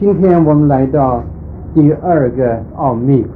[0.00, 1.20] 今天我们来到
[1.74, 3.26] 第二个奥秘，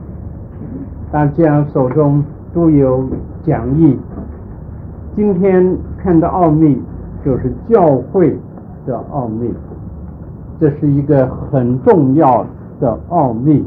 [1.11, 2.23] 大家手中
[2.54, 3.04] 都有
[3.45, 3.99] 讲义。
[5.17, 6.80] 今天看的奥秘
[7.25, 8.38] 就是教会
[8.86, 9.52] 的奥秘，
[10.61, 12.46] 这是一个很重要
[12.79, 13.64] 的奥秘。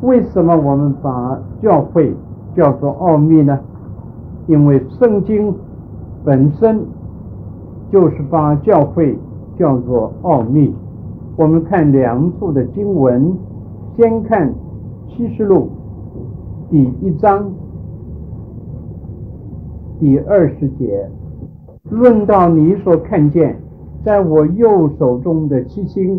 [0.00, 2.16] 为什么我们把教会
[2.54, 3.60] 叫做奥秘呢？
[4.46, 5.54] 因为圣经
[6.24, 6.82] 本身
[7.92, 9.18] 就是把教会
[9.58, 10.74] 叫做奥秘。
[11.38, 13.36] 我们看两处的经文，
[13.94, 14.54] 先看
[15.06, 15.68] 启示录
[16.70, 17.52] 第一章
[20.00, 21.10] 第二十节，
[21.90, 23.54] 论到你所看见
[24.02, 26.18] 在我右手中的七星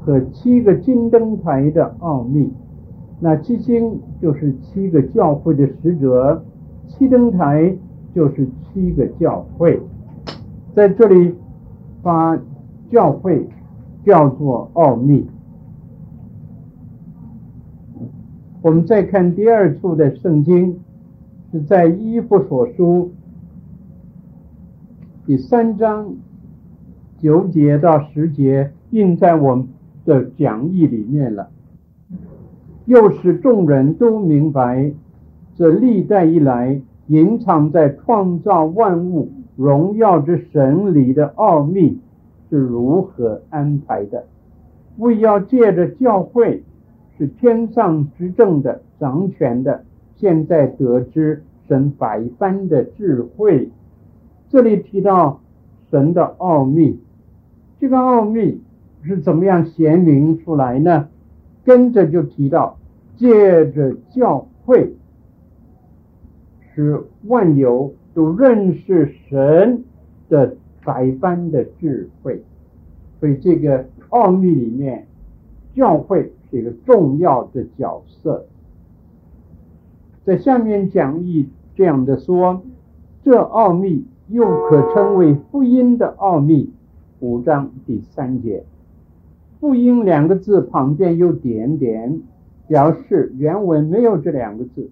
[0.00, 2.52] 和七个金灯台的奥秘，
[3.20, 6.44] 那七星就是七个教会的使者，
[6.86, 7.74] 七灯台
[8.14, 9.80] 就是七个教会，
[10.74, 11.34] 在这里
[12.02, 12.38] 把
[12.90, 13.48] 教会。
[14.04, 15.26] 叫做奥秘。
[18.62, 20.78] 我们再看第二处的圣经，
[21.50, 23.10] 是在以弗所书
[25.26, 26.14] 第三章
[27.18, 29.68] 九节到十节，印在我们
[30.04, 31.48] 的讲义里面了。
[32.84, 34.92] 又使众人都明白，
[35.54, 41.98] 这历代以来隐藏在创造万物荣耀之神里的奥秘。
[42.52, 44.26] 是如何安排的？
[44.98, 46.62] 为要借着教会
[47.16, 49.84] 是天上执政的、掌权的，
[50.16, 53.70] 现在得知神百般的智慧。
[54.50, 55.40] 这里提到
[55.90, 57.00] 神的奥秘，
[57.80, 58.60] 这个奥秘
[59.02, 61.08] 是怎么样显明出来呢？
[61.64, 62.76] 跟着就提到
[63.16, 64.92] 借着教会，
[66.74, 69.84] 使万有都认识神
[70.28, 70.56] 的。
[70.84, 72.42] 百般的智慧，
[73.20, 75.06] 所以这个奥秘里面，
[75.74, 78.46] 教会是一个重要的角色。
[80.24, 82.62] 在下面讲义这样的说，
[83.22, 86.72] 这奥秘又可称为福音的奥秘。
[87.20, 88.64] 五章第三节，
[89.60, 92.20] 福音两个字旁边有点点，
[92.66, 94.90] 表示原文没有这两个字，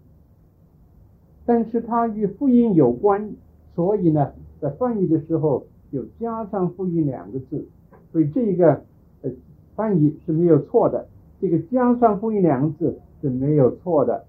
[1.45, 3.33] 但是它与福音有关，
[3.75, 5.65] 所以呢，在翻译的时候。
[5.93, 7.67] 就加上“福音”两个字，
[8.13, 8.83] 所以这一个
[9.23, 9.31] 呃
[9.75, 11.09] 翻译是没有错的。
[11.41, 14.25] 这个加上“福音”两个字是没有错的。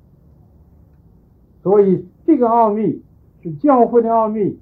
[1.62, 3.02] 所以这个奥秘
[3.44, 4.58] 是教会的奥秘，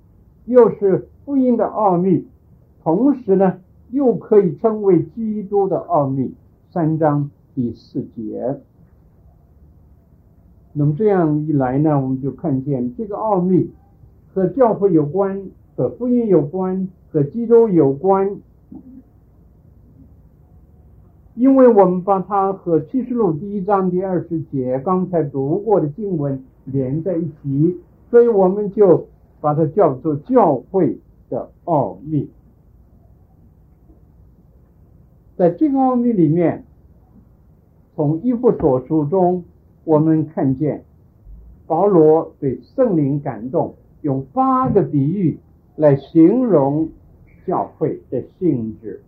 [0.46, 2.26] 又是福音的奥秘，
[2.84, 3.62] 同时呢
[3.92, 6.34] 又可以称为基督的奥秘。
[6.72, 8.60] 三章第四节。
[10.74, 13.72] 那么这样一来呢，我们就看见这个奥秘
[14.34, 15.50] 和教会有关。
[15.80, 18.42] 和福音有关，和基督有关，
[21.36, 27.78] 因为我们把它和启示录第一章第二十节刚才读过的经文连在一起，
[28.12, 29.08] 所以我们就
[29.40, 32.30] 把它叫做教会的奥秘。
[35.38, 36.66] 在这个奥秘里面，
[37.96, 39.46] 从以弗所书中，
[39.86, 40.84] 我们看见
[41.66, 45.40] 保罗被圣灵感动，用八个比喻。
[45.80, 46.90] 来形容
[47.48, 49.02] 教会的性质，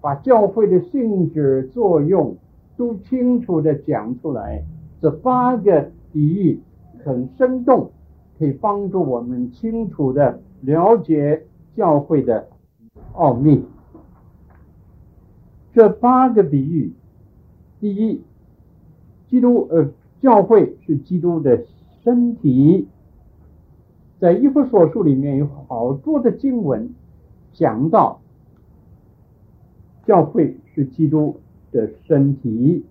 [0.00, 2.34] 把教会的性质作用
[2.78, 4.64] 都清楚地讲出来。
[5.02, 6.58] 这八个比喻
[7.04, 7.90] 很生动，
[8.38, 11.42] 可以帮助我们清楚地了解
[11.76, 12.48] 教会的
[13.12, 13.62] 奥秘。
[15.74, 16.90] 这八个比喻，
[17.80, 18.22] 第一，
[19.28, 19.90] 基督呃，
[20.22, 21.66] 教会是基督的
[22.02, 22.88] 身体。
[24.18, 26.94] 在以弗所书里面有好多的经文
[27.52, 28.20] 讲到，
[30.06, 31.40] 教会是基督
[31.72, 32.84] 的身体。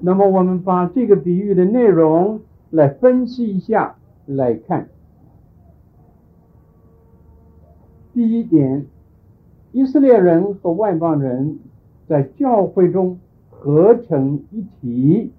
[0.00, 4.88] 那么我们把这个比喻的内容来分析一下来看。
[8.14, 8.86] 第一点，
[9.72, 11.58] 以色列人和外邦人
[12.06, 13.18] 在教会中
[13.48, 15.32] 合成一体，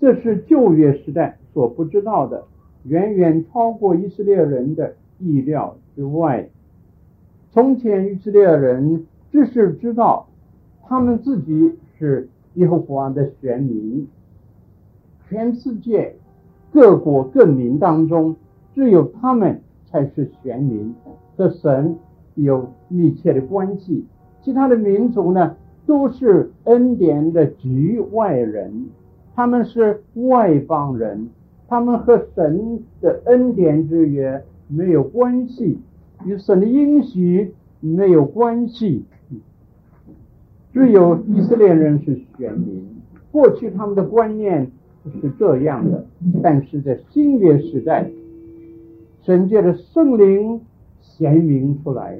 [0.00, 1.37] 这是旧约时代。
[1.58, 2.44] 所不知道的，
[2.84, 6.48] 远远超过以色列人的意料之外。
[7.50, 10.28] 从前以色列人只是知道
[10.84, 14.06] 他们自己是耶和华的选民，
[15.28, 16.14] 全世界
[16.70, 18.36] 各国各民当中，
[18.72, 20.94] 只有他们才是选民，
[21.36, 21.96] 和神
[22.36, 24.06] 有密切的关系。
[24.42, 28.90] 其他的民族呢，都是恩典的局外人，
[29.34, 31.30] 他们是外邦人。
[31.68, 35.78] 他们和神的恩典之约没有关系，
[36.24, 39.04] 与神的应许没有关系。
[40.72, 42.86] 只有以色列人是选民，
[43.30, 44.70] 过去他们的观念
[45.20, 46.06] 是这样的，
[46.42, 48.10] 但是在新约时代，
[49.22, 50.60] 神借着圣灵
[51.00, 52.18] 显明出来，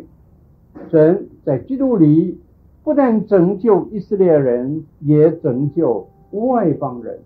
[0.91, 2.39] 神在基督里
[2.83, 7.19] 不但拯救以色列人，也拯救外邦人，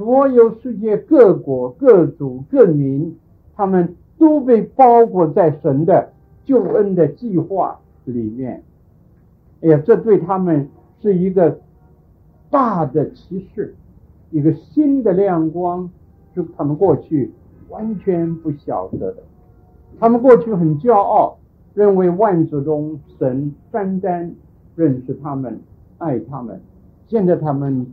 [0.00, 3.14] 所有世界各国各族各民，
[3.54, 6.10] 他们都被包裹在神的
[6.42, 8.62] 救恩的计划里面。
[9.60, 10.70] 哎呀，这对他们
[11.02, 11.60] 是一个
[12.48, 13.74] 大的启示，
[14.30, 15.90] 一个新的亮光，
[16.34, 17.30] 是他们过去
[17.68, 19.22] 完全不晓得的。
[19.98, 21.36] 他们过去很骄傲，
[21.74, 24.34] 认为万族中神单单
[24.76, 25.60] 认识他们，
[25.98, 26.58] 爱他们。
[27.06, 27.86] 现在他们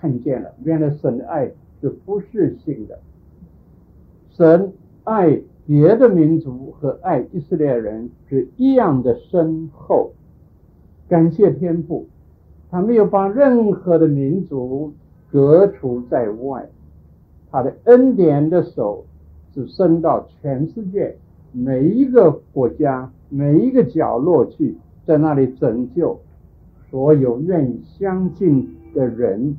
[0.00, 1.50] 看见了，原来神的爱
[1.80, 2.98] 是普世性的，
[4.30, 4.72] 神
[5.04, 10.12] 爱别的民族和爱以色列人是一样的深厚。
[11.06, 12.06] 感谢天父，
[12.70, 14.94] 他没有把任何的民族
[15.30, 16.66] 隔除在外，
[17.50, 19.04] 他的恩典的手
[19.52, 21.14] 是伸到全世界
[21.52, 26.18] 每一个国家、每一个角落去，在那里拯救
[26.90, 29.56] 所有愿意相信的人。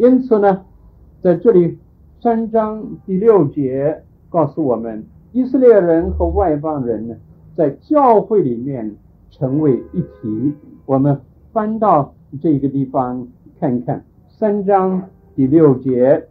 [0.00, 0.64] 因此呢，
[1.20, 1.76] 在这里
[2.22, 7.16] 三章第六节告诉我们，以色列人和外邦人呢，
[7.54, 8.96] 在教会里面。
[9.32, 10.52] 成为一体。
[10.84, 11.18] 我们
[11.52, 12.12] 翻到
[12.42, 15.04] 这个地方看看，三章
[15.36, 16.26] 第六节，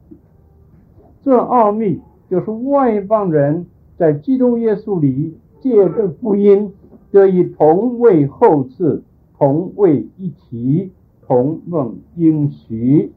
[1.24, 3.65] 这奥秘就是外邦人
[3.98, 6.72] 在基督耶稣里借着福音
[7.10, 9.01] 得以同为后嗣，
[9.38, 10.92] 同为一体，
[11.25, 13.13] 同蒙应许。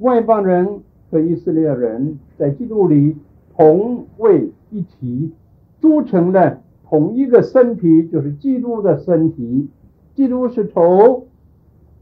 [0.00, 0.80] 外邦人
[1.10, 3.16] 和以色列人在基督里
[3.56, 5.32] 同为一体，
[5.80, 6.60] 组成了。
[6.88, 9.68] 同一个身体就是基督的身体，
[10.16, 11.28] 基督是头，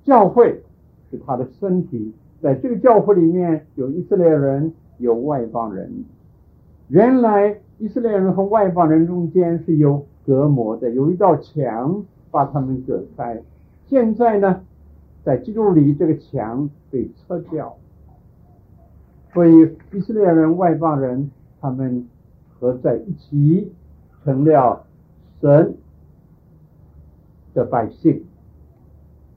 [0.02, 0.62] 教会
[1.10, 2.14] 是他的身体。
[2.40, 6.04] 在这个教会里面有以色列人，有外邦人。
[6.88, 13.42] 原来以色列人和外邦人中间是有隔膜的，有一道墙把他们隔开。
[13.88, 14.62] 现在呢，
[15.22, 17.76] 在基督里这个墙被拆掉，
[19.38, 21.30] 所以以色列人、外邦人
[21.60, 22.08] 他们
[22.58, 23.70] 合在一起。
[24.24, 24.84] 成了
[25.40, 25.76] 神
[27.54, 28.24] 的百姓，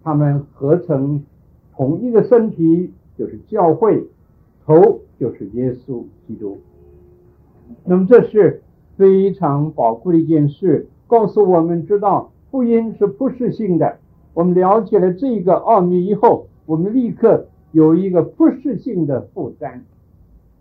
[0.04, 1.24] 他们合成
[1.74, 4.04] 同一个身体，就是教会，
[4.66, 6.58] 头就是耶稣基督。
[7.86, 8.64] 那么这是
[8.98, 14.00] 非常宝贵的一件事，告诉我们知道福音是普世性的。
[14.34, 19.82] 我们了解了这个奥秘以后，我们立刻有一个普世性的负担，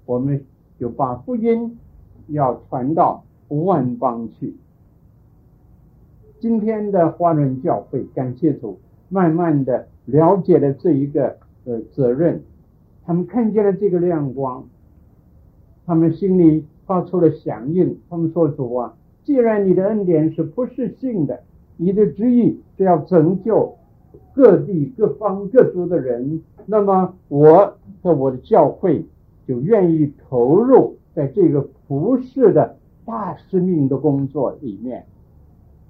[0.07, 0.45] 我们
[0.79, 1.79] 就把福音
[2.29, 3.25] 要传到。
[3.53, 4.55] 万邦去。
[6.39, 8.79] 今天的华人教会，感谢主，
[9.09, 12.43] 慢慢的了解了这一个呃责任，
[13.05, 14.65] 他们看见了这个亮光，
[15.85, 17.99] 他们心里发出了响应。
[18.09, 21.43] 他们说：“主啊，既然你的恩典是普世性的，
[21.77, 23.75] 你的旨意是要拯救
[24.35, 29.05] 各地各方各族的人，那么我和我的教会
[29.47, 35.05] 就愿意投入在这个普世的。”大使命的工作里面，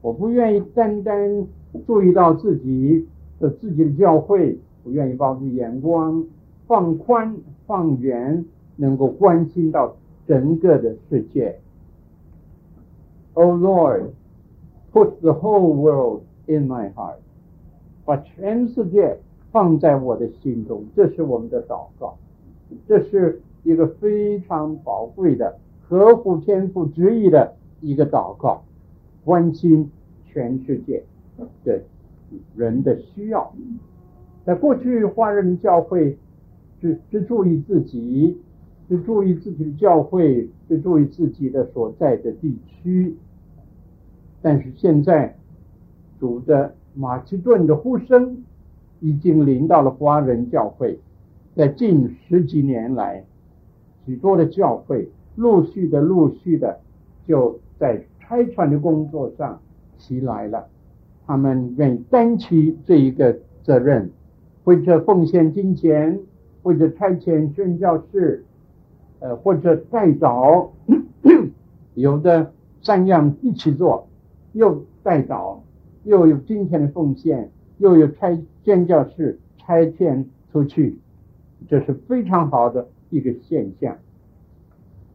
[0.01, 1.47] 我不愿意单单
[1.87, 3.07] 注意到自己
[3.39, 6.25] 的自己的教会，不愿意把我的眼光
[6.67, 8.43] 放宽放远，
[8.77, 9.95] 能够关心到
[10.27, 11.59] 整个的世界。
[13.35, 14.13] Oh Lord,
[14.95, 17.17] put the whole world in my heart，
[18.11, 19.17] 把全世界
[19.53, 22.19] 放在我的心中，这是我们的祷告，
[22.85, 25.57] 这是一个非常宝贵的。
[25.81, 28.65] 合乎天父旨意的一个祷告，
[29.25, 29.89] 关心
[30.27, 31.05] 全世界
[31.63, 31.81] 的
[32.57, 33.55] 人的需要。
[34.45, 36.19] 在过去，华人教会
[36.81, 38.37] 只只注意自己，
[38.89, 43.15] 只注意自己的教会，只注意自己的所在的地区。
[44.43, 45.37] 但是现在，
[46.19, 48.45] 主的马其顿的呼声
[49.01, 50.99] 已经临到了华人教会。
[51.55, 53.25] 在近十几年来，
[54.07, 55.09] 许多的教会。
[55.37, 56.81] 陆续的，陆续的，
[57.27, 59.61] 就在拆船的工作上
[59.97, 60.67] 起来了。
[61.27, 64.11] 他们愿意担起这一个责任，
[64.65, 66.21] 或者奉献金钱，
[66.63, 68.45] 或者拆迁宣教士，
[69.21, 70.69] 呃，或者代祷，
[71.95, 74.09] 有的三样一起做，
[74.53, 75.59] 又代祷，
[76.05, 80.99] 又有金钱的奉献，又有拆宣教士拆迁出去，
[81.69, 83.97] 这是非常好的一个现象。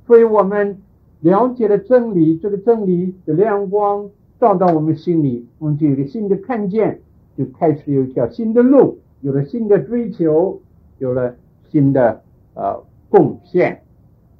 [0.06, 0.78] 所以我们
[1.22, 7.02] 了解了真理，这个真理的亮光，照到我们心里，我们就有一个新的看见，
[7.36, 10.62] 就开始有一条新的路，有了新的追求，
[11.00, 11.36] 有了
[11.70, 12.22] 新的
[12.54, 13.82] 呃贡献，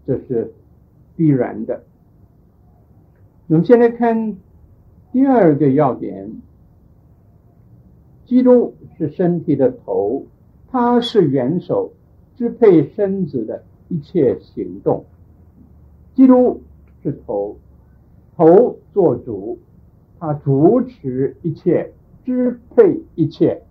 [0.06, 0.54] 这是
[1.16, 1.84] 必然的。
[3.48, 4.36] 我们现在看
[5.16, 6.30] 第二个要点，
[8.26, 10.26] 基督是身体的头，
[10.68, 11.94] 他是元首，
[12.36, 15.06] 支配身子的一切行动。
[16.16, 16.60] 基督
[17.02, 17.56] 是头，
[18.36, 19.58] 头做主，
[20.20, 21.94] 他主持一切，
[22.26, 23.62] 支配一切，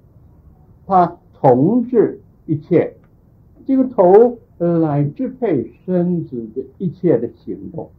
[0.86, 2.96] 他统治一切。
[3.66, 7.90] 这个头来支配身子的一切的行动，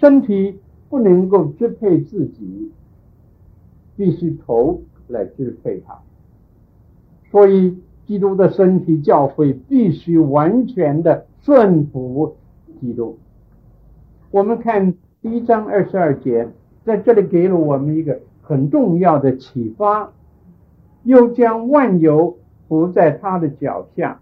[0.00, 2.70] 身体不能够支配自己，
[3.96, 5.98] 必须头来支配它。
[7.30, 7.76] 所以，
[8.06, 12.36] 基督的身体教会必须完全的顺服
[12.80, 13.18] 基督。
[14.30, 16.48] 我们看第一章二十二节，
[16.84, 20.12] 在这里给了我们一个很重要的启发，
[21.02, 22.36] 又将万有
[22.68, 24.20] 伏在他的脚下，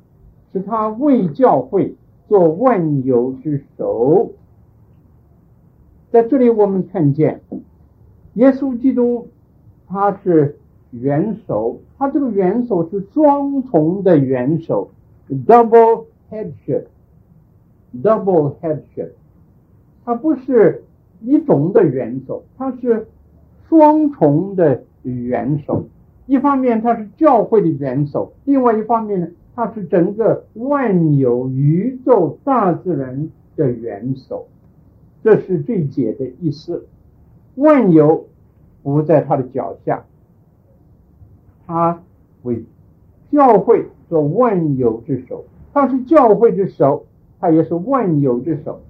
[0.53, 1.95] 使他为教会
[2.29, 4.33] 做万有之首。
[6.13, 7.41] 在这里我们看见，
[8.35, 9.29] 耶稣基督
[9.89, 10.59] 他是
[10.91, 14.91] 元首，他这个元首是双重的元首
[15.47, 19.13] ，double headship，double headship。
[20.05, 20.85] 他不是
[21.23, 23.07] 一种的元首，他是
[23.71, 25.87] 双重的元首。
[26.27, 34.47] 一方面，他是教会的元首；另外一方面呢，他是整个万有宇宙大自然的元首。
[35.23, 36.87] 这是这节的意思。
[37.55, 38.27] 万有
[38.83, 40.05] 不在他的脚下，
[41.67, 42.03] 他
[42.43, 42.65] 为
[43.31, 45.45] 教会做万有之首。
[45.73, 47.07] 他是教会之首，
[47.41, 48.81] 他也是万有之首。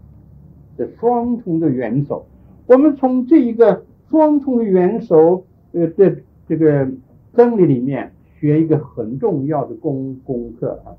[0.75, 2.25] 的双重的元首，
[2.67, 6.17] 我们从这一个双重的元首呃的
[6.49, 6.89] 这个
[7.35, 8.11] 真理里面
[8.41, 10.97] 学一个很重要的功功课啊。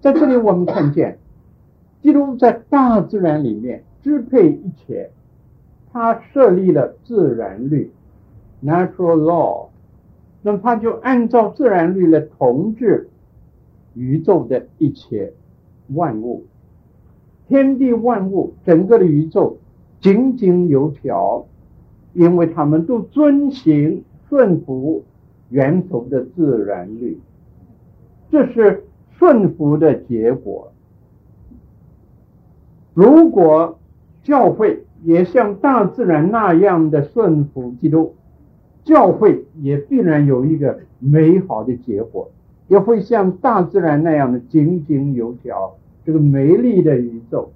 [0.00, 1.18] 在这里我们看见，
[2.02, 5.10] 基督在大自然里面支配一切，
[5.92, 7.92] 他设立了自然律
[8.62, 9.68] （natural law），
[10.42, 13.08] 那么他就按照自然律来统治
[13.94, 15.32] 宇宙的一切
[15.94, 16.44] 万物。
[17.46, 19.58] 天地万物，整个的宇宙
[20.00, 21.46] 井井有条，
[22.14, 25.04] 因为他们都遵行顺服
[25.50, 27.20] 源头的自然律，
[28.30, 28.82] 这是
[29.18, 30.71] 顺服的结果。
[32.94, 33.78] 如果
[34.22, 38.14] 教会也像大自然那样的顺服基督，
[38.84, 42.30] 教会也必然有一个美好的结果，
[42.68, 45.74] 也会像大自然那样的井井有条。
[46.04, 47.52] 这个美丽的宇宙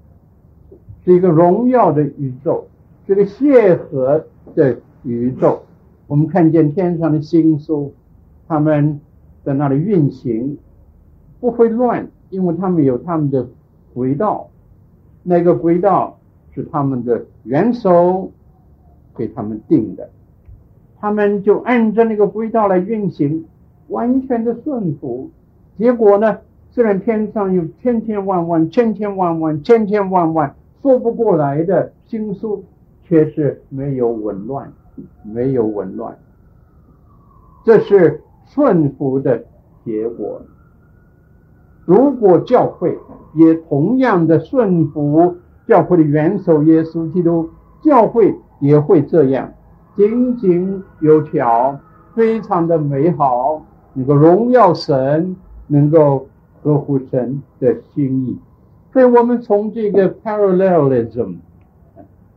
[1.05, 2.66] 是一个荣耀的宇宙，
[3.07, 4.25] 这个协和
[4.55, 5.62] 的宇宙。
[6.07, 7.93] 我们看见天上的星宿，
[8.47, 9.00] 他们
[9.45, 10.59] 在那里运行，
[11.40, 13.49] 不会乱，因为他们有他们的
[13.93, 14.49] 轨道。
[15.28, 16.16] 那个轨道
[16.54, 18.30] 是他们的元首
[19.16, 20.09] 给他们定的，
[21.00, 23.45] 他们就按照那个轨道来运行，
[23.88, 25.28] 完全的顺服。
[25.76, 26.38] 结果呢？
[26.71, 32.62] 虽然天上有千千万万、千千万万、千千万万说不过来的星宿，
[33.02, 34.71] 却是没有紊乱，
[35.25, 36.16] 没有紊乱。
[37.64, 39.42] 这是顺服的
[39.85, 40.40] 结果。
[41.87, 42.99] 如果教会
[43.33, 45.35] 也同样的顺服
[45.66, 47.49] 教会的元首耶稣基督，
[47.83, 49.50] 教会也会这样
[49.97, 51.81] 井井有条，
[52.14, 53.64] 非常的美好，
[53.95, 55.35] 能够荣耀神，
[55.66, 56.26] 能够。
[56.62, 58.37] 合乎神的心意，
[58.93, 61.37] 所以我们从这个 parallelism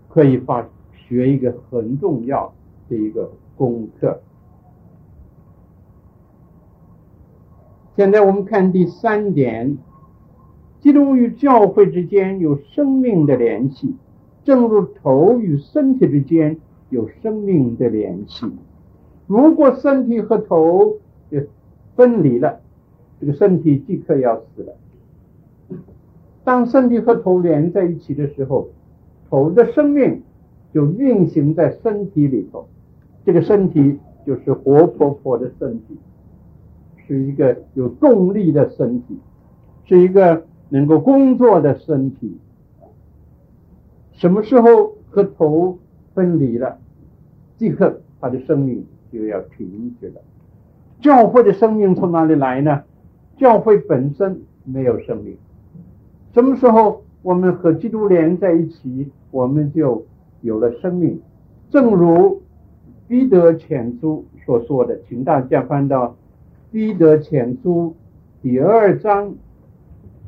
[0.07, 0.63] 可以发
[0.93, 2.53] 学一个很重要
[2.87, 3.27] 的一个
[3.57, 4.19] 功课。
[7.99, 9.77] 现在我们看第三点，
[10.79, 13.93] 基督与教会之间有生命的联系，
[14.45, 16.55] 正如头与身体之间
[16.89, 18.45] 有生命的联系。
[19.27, 20.95] 如果身体和头
[21.29, 21.41] 就
[21.97, 22.61] 分离了。
[23.19, 24.77] 这个身体即刻要死了。
[26.45, 28.69] 当身体和头连在一起的时候，
[29.29, 30.21] 头的生命
[30.73, 32.65] 就运行在身体里头。
[33.25, 35.97] 这个身体就是活泼泼的身体，
[37.09, 39.17] 是一个有动力的身体，
[39.85, 42.37] 是一个能够工作的身体。
[44.11, 45.79] 什么时候和头
[46.13, 46.77] 分离了，
[47.57, 50.21] 即刻他的生命就要停止了。
[51.01, 52.83] 教会的生命从哪里来呢？
[53.37, 55.35] 教会本身没有生命，
[56.31, 60.05] 什么时候我们和基督连在一起，我们就
[60.41, 61.19] 有了生命。
[61.71, 62.43] 正如
[63.07, 66.15] 彼得前书所说的，请大家翻到
[66.71, 67.95] 彼得前书
[68.43, 69.33] 第二章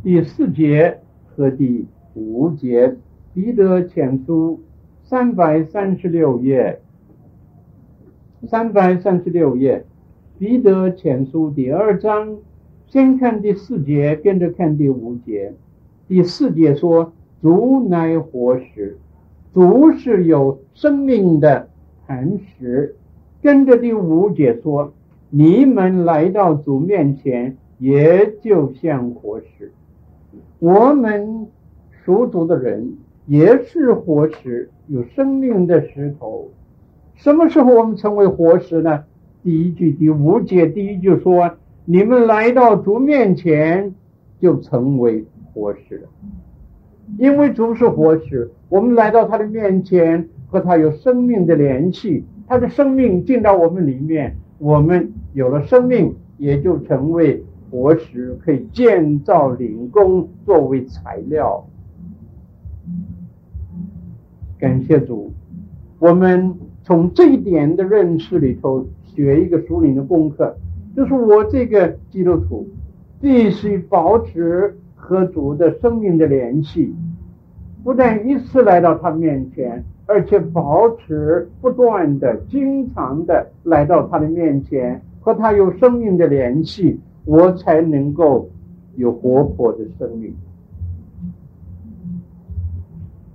[0.02, 2.98] 第四节和第五节。
[3.32, 4.60] 彼得前书
[5.04, 6.82] 三百三十六页，
[8.48, 9.86] 三百三十六页，
[10.40, 12.40] 彼得前书第二章，
[12.88, 15.54] 先看第四节，跟着看第五节。
[16.08, 18.98] 第四节说：“足乃活石，
[19.54, 21.70] 足是有生命的
[22.08, 22.96] 磐石。”
[23.44, 24.92] 跟着第五节说
[25.32, 29.72] ：“你们来到主面前，也就像活石。”
[30.60, 31.48] 我们
[32.06, 32.94] 属主的人。
[33.28, 36.50] 也是活石，有生命的石头。
[37.14, 39.06] 什么时候我们成为活石呢？
[39.44, 41.52] 第一句第五节第一句说
[41.86, 43.94] ：“你们来到主面前，
[44.40, 45.24] 就成为
[45.54, 46.10] 活石了。”
[47.18, 52.26] 因为主是活石，我们来到他的面前，和他有生命的联系。
[52.48, 61.66] 他的生命进到我们里面，我们有了生命，也就成为活石，可以建造灵宫作为材料。
[64.60, 65.32] 感谢主，
[66.00, 70.56] 我们从这一点的认识里头学一个属灵的功课，
[70.96, 72.68] 就是我这个基督徒
[73.20, 76.94] 必须保持和主的生命的联系，
[77.84, 88.50] 不但一次来到他面前，而且保持不断的、经常的来到他的面前，和他有生命的联系，我才能够
[88.96, 90.34] 有活泼的生命。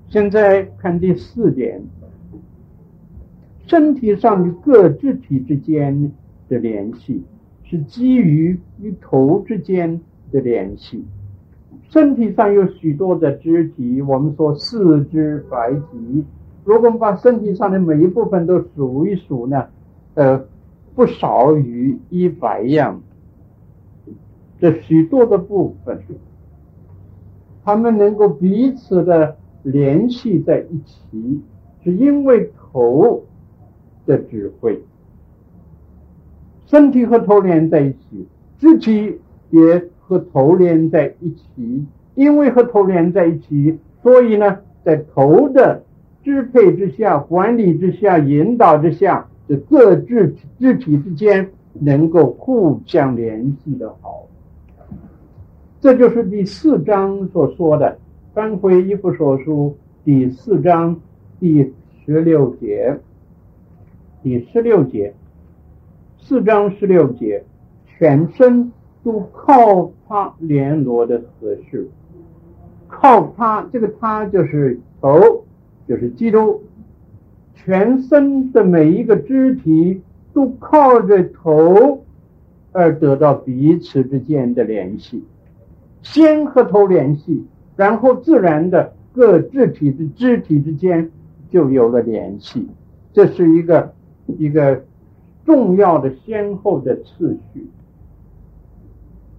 [0.08, 1.82] 现在看第四点，
[3.66, 6.12] 身体上的各肢体之间
[6.48, 7.22] 的联系
[7.64, 10.00] 是基于与头之间
[10.30, 11.04] 的联系。
[11.88, 16.24] 身体上有许多的肢体，我们说四肢百体。
[16.64, 19.66] 如果我们把身体上的每一部分都数一数呢，
[20.14, 20.44] 呃，
[20.96, 23.00] 不少于一百样。
[24.58, 26.02] 这许多的部分，
[27.62, 29.36] 他们能够彼此的。
[29.62, 31.40] 联系在一起，
[31.82, 33.24] 是因为头
[34.06, 34.80] 的智慧。
[36.66, 38.28] 身体和头连在一起，
[38.60, 39.18] 肢体
[39.50, 41.84] 也和头连在一起。
[42.14, 45.82] 因为和头连在一起，所以呢，在头的
[46.22, 54.26] 支配之下、管理之下、引导之下，这各自肢体之间能够互相联系的好。
[55.80, 57.98] 这就是第四章所说的。
[58.34, 61.00] 翻回以弗所书第四章
[61.40, 61.72] 第
[62.04, 62.98] 十六节，
[64.22, 65.14] 第十六节，
[66.20, 67.42] 四章十六节，
[67.86, 68.70] 全身
[69.02, 71.88] 都靠他联络的合适，
[72.88, 75.44] 靠他，这个他就是头，
[75.88, 76.62] 就是基督，
[77.56, 80.00] 全身的每一个肢体
[80.32, 82.04] 都靠着头
[82.70, 85.24] 而得到彼此之间的联系，
[86.02, 87.44] 先和头联系。
[87.74, 91.10] 然后自然的各肢体的肢体之间
[91.50, 92.66] 就有了联系，
[93.12, 93.92] 这是一个
[94.38, 94.82] 一个
[95.44, 97.66] 重要的先后的次序。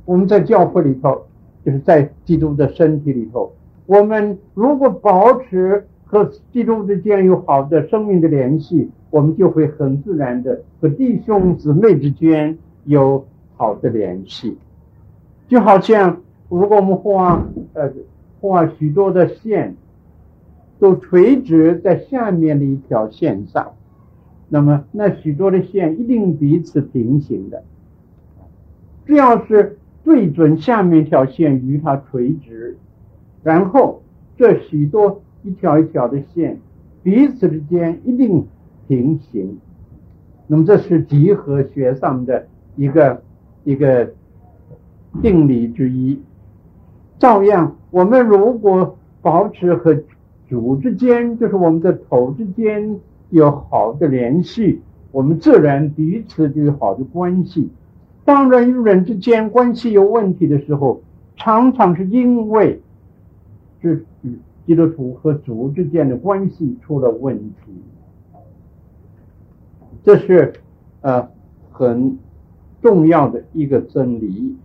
[0.06, 1.26] 我们在教会里头，
[1.66, 3.52] 就是在基督的身体里头，
[3.88, 14.58] 我们如果保持和基督之间有好的生命的联系，我们就会很自然的和弟兄姊妹之间有好的联系，
[15.48, 17.94] 就好像如果我们画呃。
[18.40, 19.76] 画许多的线，
[20.78, 23.74] 都垂直在下面的一条线上，
[24.48, 27.64] 那么那许多的线一定彼此平行的。
[29.08, 32.78] 只要是对准下面一条线与它垂直，
[33.42, 34.04] 然后
[34.38, 36.60] 这许多一条一条的线
[37.04, 38.46] 彼此之间一定
[38.88, 39.58] 平行。
[40.48, 43.22] 那么这是几何学上的一个
[43.64, 44.14] 一个
[45.22, 46.22] 定理之一。
[47.20, 49.98] 照样，我们如果保持和
[50.48, 57.70] 主之间，就是我们的头之间有好的联系，我们自然彼此就有好的关系。
[58.24, 61.02] 当人与人之间关系有问题的时候，
[61.36, 62.82] 常常是因为
[63.82, 64.06] 是
[64.68, 67.74] 基督徒和主之间的关系出了问题。
[70.04, 70.54] 这是
[71.02, 71.28] 呃
[71.72, 72.20] 很
[72.84, 74.56] 重要的一个真理。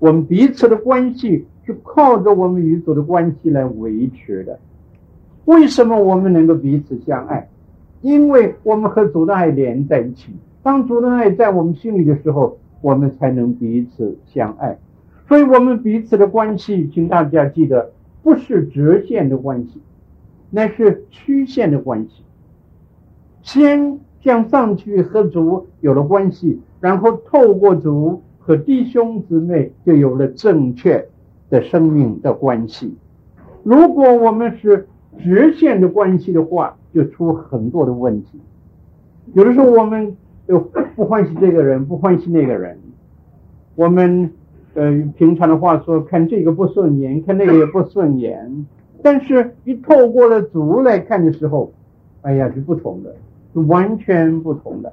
[0.00, 1.46] 我们彼此的关系。
[1.66, 4.58] 是靠着我们与主的关系来维持的。
[5.44, 7.48] 为什么我们能够彼此相爱？
[8.00, 10.32] 因为我们和主的爱连在一起。
[10.62, 14.78] 当主的爱在我们心里的时候，我们才能彼此相爱。
[15.28, 17.92] 所以，我们彼此的关系，请大家记得，
[18.22, 19.80] 不是直线的关系，
[20.50, 22.22] 乃是曲线的关系。
[23.42, 31.08] 先向上去和主有了关系，然后透过主和弟兄姊妹就有了正确
[31.48, 32.94] 的生命的关系。
[33.62, 34.86] 如果我们是
[35.22, 38.40] 直线的关系的话，就出很多的问题。
[39.34, 40.58] 有的时候我们就
[40.94, 42.78] 不欢喜这个人，不欢喜那个人。
[43.76, 44.30] 我们
[44.74, 48.66] 呃平常的话说，看这个不顺眼，看那个也不顺眼。
[49.02, 51.72] 但是，一透过了足来看的时候，
[52.20, 53.16] 哎呀，是不同的，
[53.54, 54.92] 是完全不同的。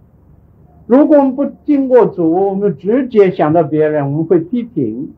[0.85, 5.11] 如果我们不经过主，我们直接想到别人，我们会批评。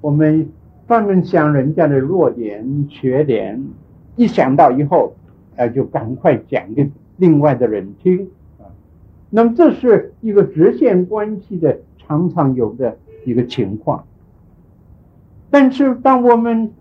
[0.00, 0.48] 我们
[0.86, 3.62] 专门想人家的弱点、缺点，
[4.16, 5.14] 一想到以后，
[5.56, 8.72] 呃，就赶快讲给另外的人听啊。
[9.28, 14.04] 那么，这是一个直线关系的常常有的一个情况。
[15.50, 16.72] 但是，当我们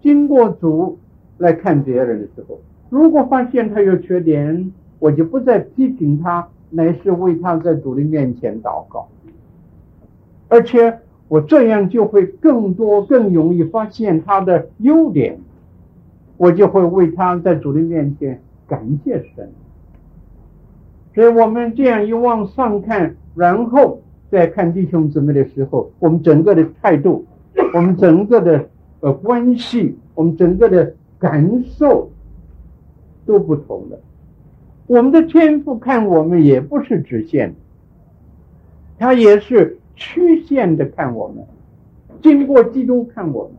[0.00, 0.98] 经过主
[1.38, 9.08] 来看别人的时候，如果发现他有缺点，我就不再批评他，乃是为他在主的面前祷告。
[10.48, 15.40] 而且我这样就会更多、更容易发现他的优点，
[16.36, 19.50] 我就会为他在主的面前感谢神。
[21.14, 27.24] 所以我们这样一往上看，然后在看弟兄姊妹的时候，我们整个的态度，
[27.74, 28.68] 我们整个的。
[29.00, 32.10] 呃，关系，我们整个的感受
[33.26, 34.00] 都不同的。
[34.86, 37.54] 我们的天父看我们也不是直线，
[38.98, 41.44] 他也是曲线的看我们。
[42.22, 43.52] 经过基督看我们，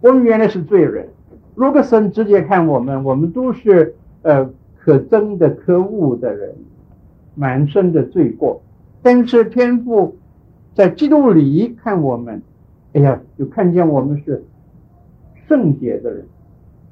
[0.00, 1.08] 我们原来是罪人。
[1.56, 6.54] 如果神直接看我们，我们都是呃可憎的、可恶的人，
[7.34, 8.62] 满身的罪过。
[9.06, 10.16] 但是天父
[10.74, 12.42] 在基督里看我们。
[12.92, 14.42] 哎呀，就看见我们是
[15.46, 16.24] 圣洁的人，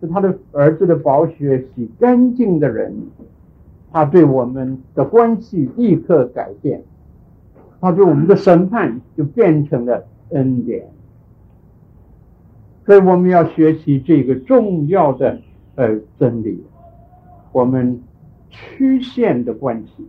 [0.00, 2.94] 是他的儿子的宝血洗干净的人，
[3.90, 6.85] 他对我们的关系立刻改变，
[7.81, 10.87] 他对我们的审判就变成了恩典。
[12.87, 15.40] 所以我们要学习这个重要的
[15.74, 16.62] 呃真理，
[17.50, 18.00] 我们
[18.50, 20.07] 曲线的关系，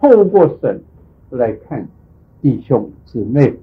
[0.00, 0.82] 透过神
[1.30, 1.88] 来看
[2.42, 3.54] 弟兄姊妹。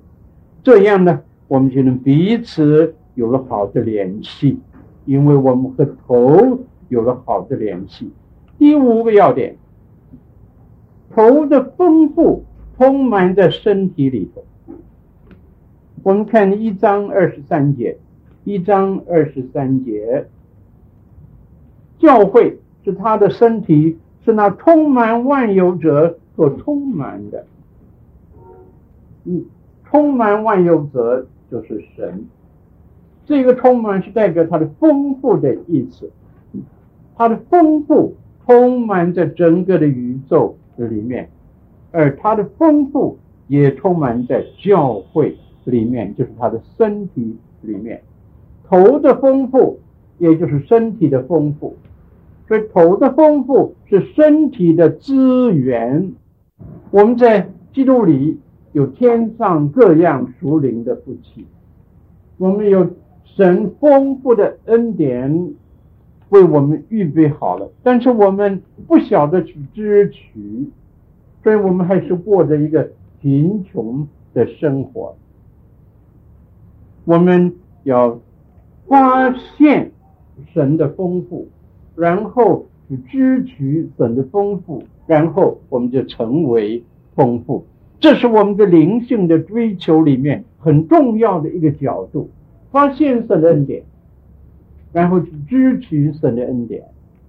[0.63, 4.59] 这样呢，我们就能彼此有了好的联系，
[5.05, 8.11] 因为我们和头有了好的联系。
[8.57, 9.57] 第五个要点，
[11.13, 12.43] 头的丰富
[12.77, 14.43] 充满在身体里头。
[16.01, 17.97] 我们看一章二十三节，
[18.43, 20.27] 一章二十三节，
[21.99, 27.45] 教会是他的身体，是那充满万有者所充满的。
[29.25, 29.45] 嗯。
[29.85, 32.25] 充满万有者就是神，
[33.27, 36.09] 这个充满是代表它的丰富的意思，
[37.15, 41.29] 它的丰富充满在整个的宇宙里面，
[41.91, 48.01] 而它的丰富也充满在教会里面，就是它的身体里面。
[48.67, 49.77] 头的丰富，
[50.17, 51.75] 也就是身体的丰富，
[52.47, 56.13] 所以头的丰富是身体的资源。
[56.93, 58.39] 我们在基督里。
[58.71, 61.45] 有天上各样属灵的福气，
[62.37, 62.89] 我们有
[63.23, 65.53] 神丰富的恩典
[66.29, 70.71] 为我们预备好了，但是我们不晓得去支取，
[71.43, 72.89] 所以我们还是过着一个
[73.21, 75.15] 贫穷的生活。
[77.05, 77.53] 我们
[77.83, 78.19] 要
[78.87, 79.91] 发现
[80.51, 81.47] 神的丰富，
[81.95, 86.83] 然后去支取神的丰富，然后我们就成为
[87.15, 87.65] 丰富。
[87.99, 92.29] 这是我们的灵性的追求里面很重要的一个角度，
[92.71, 93.83] 发现神的恩典，
[94.91, 96.83] 然后去支取神的恩典，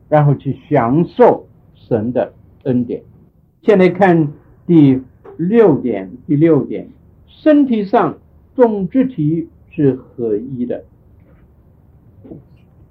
[0.08, 2.32] 然后去享受神的
[2.64, 3.02] 恩典。
[3.62, 4.32] 现在看
[4.66, 5.00] 第
[5.36, 6.88] 六点，第六点，
[7.26, 8.18] 身体上
[8.56, 10.84] 众肢体是合一的，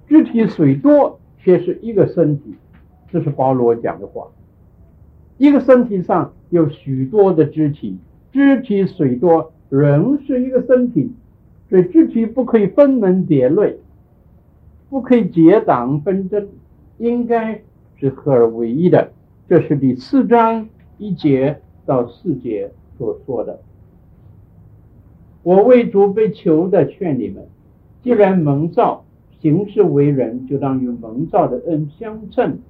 [0.08, 2.54] 肢体虽多，却是一个身体，
[3.12, 4.26] 这是保罗讲的话。
[5.36, 7.98] 一个身体上有许多的肢体，
[8.32, 11.12] 肢体虽多，仍是一个身体，
[11.68, 13.76] 所以肢体不可以分门别类，
[14.88, 16.48] 不可以结党纷争，
[16.96, 17.60] 应该
[17.96, 19.10] 是合而为一的。
[19.46, 23.60] 这是第四章一节到四节所说的。
[25.42, 27.44] 我为主被囚的劝你们，
[28.02, 29.04] 既然蒙召
[29.44, 32.60] 行事为人，就当与蒙召的恩相称，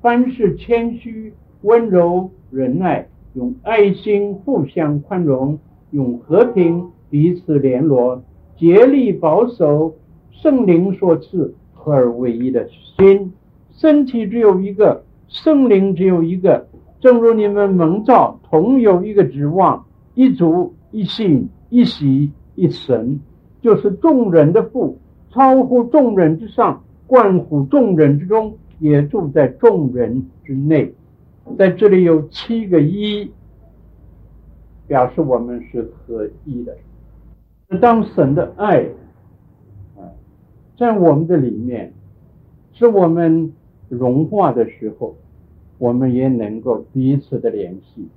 [0.00, 1.32] 凡事谦虚。
[1.62, 5.58] 温柔忍耐，用爱心互相宽容，
[5.90, 8.22] 用和平彼此联络，
[8.56, 9.96] 竭力保守
[10.30, 13.32] 圣灵所赐合而为一的心，
[13.72, 16.68] 身体只有一个，圣灵只有一个。
[17.00, 23.18] 正如你们蒙召，同有一个指望，一主、一信、一洗、一神，
[23.60, 24.98] 就是众人的父，
[25.36, 30.94] 超乎众人之上，贯乎众人之中，也住在众人之内。
[31.58, 33.30] 在这里有七个一，
[34.86, 36.74] 表示我们是合一的。
[37.78, 38.86] 当神的爱，
[40.78, 41.92] 在我们的里面，
[42.72, 43.52] 是我们
[43.90, 45.16] 融化的时候，
[45.76, 48.08] 我们也能够彼此的联系。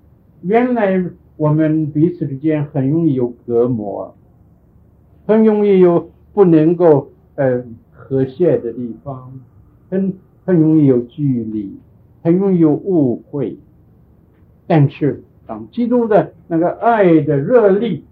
[0.41, 1.03] 原来
[1.35, 4.15] 我们彼此之间很容易有隔膜，
[5.27, 9.39] 很容易有不能够呃和谐的地方，
[9.89, 10.13] 很
[10.45, 11.77] 很容易有距离，
[12.21, 13.57] 很容易有误会。
[14.67, 18.03] 但是当基督的那个爱的热力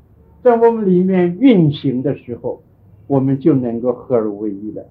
[0.44, 2.62] 在我们里面运行的时候，
[3.08, 4.86] 我们就能够合而为一了。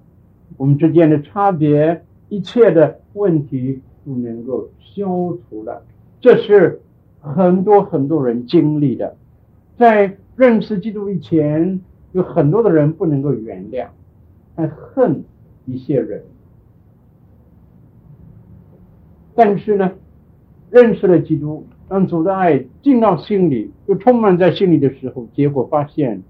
[0.57, 3.81] 我们之间的差别，一切的问题。
[4.07, 5.05] 就能够消
[5.49, 5.83] 除了，
[6.21, 6.79] 这是
[7.19, 9.17] 很多很多人经历的。
[9.77, 13.87] 在认识基督以前，有很多的人不能够原谅，
[14.55, 15.23] 还恨
[15.65, 16.23] 一些人。
[19.35, 19.91] 但是呢，
[20.71, 26.23] 认识了基督，让主的爱进到心里，就充满在心里的时候，结果发现，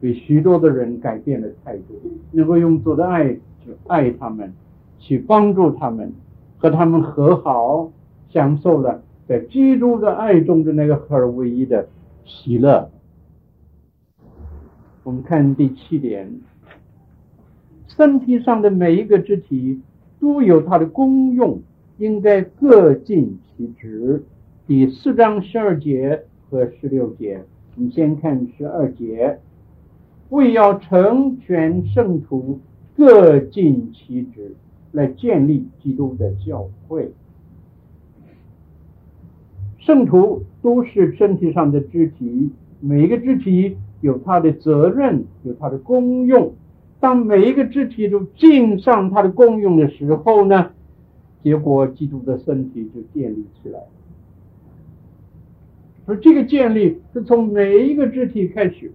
[0.00, 2.00] 对许多的人改变了态度，
[2.32, 4.52] 能够用主的爱去爱他们，
[4.98, 6.12] 去帮助他们。
[6.60, 7.92] 和他们和好，
[8.30, 11.86] 享受了在基督的爱中的那个合而为一的
[12.24, 12.90] 喜乐。
[15.08, 16.30] 我们看第七点，
[17.86, 19.80] 身体上的每一个肢体
[20.20, 21.62] 都有它的功用，
[21.96, 24.22] 应该各尽其职。
[24.66, 27.42] 第四章十二节和十六节，
[27.76, 29.38] 我们先看十二节，
[30.28, 32.60] 为要成全圣徒，
[32.94, 34.54] 各尽其职。
[34.92, 37.12] 来建立基督的教会，
[39.78, 46.52] 圣徒都是身体上的肢体，每一个肢体有它的责任，有它的功用。
[47.00, 50.70] 当每一个肢体都尽上它的功用的时候呢，
[51.42, 53.80] 结果基督的身体就建立起来。
[56.06, 58.90] 而这个建立是从每一个肢体开始。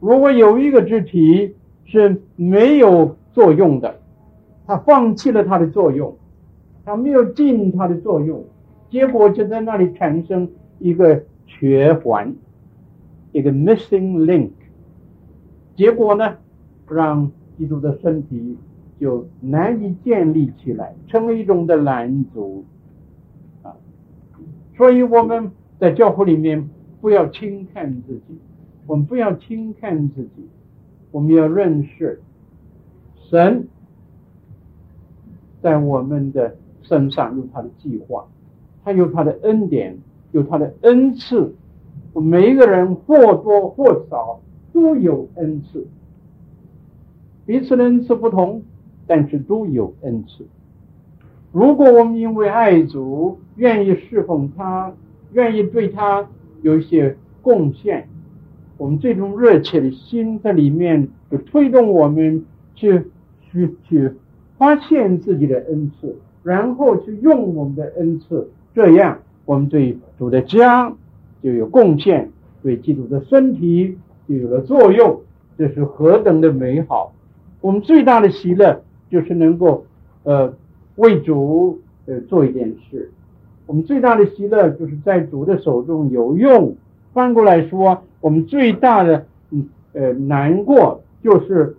[0.00, 4.00] 如果有一个肢体是没有作用的，
[4.66, 6.16] 他放弃了他的作用，
[6.84, 8.44] 他没有尽他的作用，
[8.90, 12.34] 结果就在那里产生一个缺环，
[13.32, 14.50] 一个 missing link。
[15.76, 16.36] 结果呢，
[16.88, 18.56] 让基督的身体
[18.98, 22.64] 就难以建立起来，成为一种的拦阻
[23.62, 23.76] 啊。
[24.76, 26.68] 所以我们在教会里面
[27.00, 28.38] 不要轻看自己，
[28.86, 30.48] 我们不要轻看自己，
[31.10, 32.20] 我们要认识
[33.30, 33.66] 神。
[35.62, 38.26] 在我们的身上有他的计划，
[38.82, 39.98] 他有他的恩典，
[40.32, 41.54] 有他的恩赐。
[42.14, 44.40] 每一个人或多或少
[44.72, 45.86] 都有恩赐，
[47.44, 48.62] 彼此的恩赐不同，
[49.06, 50.46] 但是都有恩赐。
[51.52, 54.92] 如果我们因为爱主，愿意侍奉他，
[55.32, 56.26] 愿意对他
[56.62, 58.08] 有一些贡献，
[58.78, 62.44] 我们这种热切的心在里面，就推动我们
[62.74, 63.04] 去
[63.42, 64.12] 去去。
[64.58, 70.92] 发现自己的恩赐，然后去用我们的恩赐，这样我们对主的家
[71.42, 72.30] 就有贡献，
[72.62, 73.96] 对基督的身体
[74.28, 75.20] 就有了作用，
[75.56, 77.12] 这是何等的美好！
[77.60, 79.84] 我们最大的喜乐就是能够
[80.22, 80.54] 呃
[80.96, 83.10] 为主呃做一件事，
[83.66, 86.76] 我们最大的喜乐就是在主的手中有用。
[87.12, 91.76] 翻过来说，我们最大的嗯呃难过就是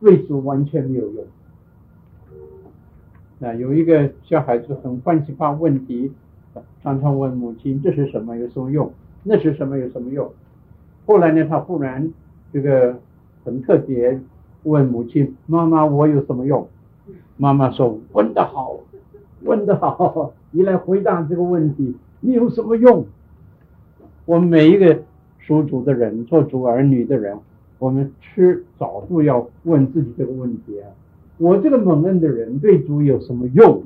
[0.00, 1.24] 为主完全没有用。
[3.38, 6.12] 那，有一个小孩子很欢喜发问题，
[6.82, 8.36] 常常问母亲：“这是什么？
[8.36, 8.92] 有什么用？
[9.24, 9.76] 那是什么？
[9.76, 10.30] 有什么用？”
[11.06, 12.12] 后来呢，他忽然
[12.52, 12.96] 这个
[13.44, 14.20] 很特别
[14.62, 16.68] 问母亲：“妈妈，我有什么用？”
[17.36, 18.78] 妈妈说：“问得好，
[19.42, 23.04] 问得好，你来回答这个问题，你有什么用？”
[24.24, 25.02] 我们每一个
[25.38, 27.36] 属主的人，做主儿女的人，
[27.78, 30.88] 我们吃早都要问自己这个问题啊。
[31.36, 33.82] 我这个蒙恩的人对主有什么用？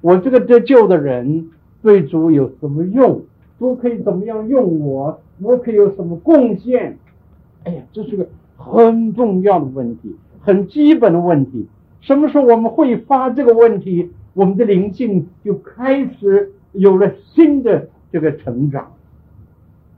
[0.00, 1.50] 我这个得救的人
[1.82, 3.22] 对主有什么用？
[3.58, 5.20] 主可以怎么样用我？
[5.40, 6.98] 我可以有什么贡献？
[7.64, 11.66] 哎呀，这是个很重要的问题，很基本的问题。
[12.00, 18.92] 什么时候我们会发这个问题，我们的灵性就开始有了新的这个成长。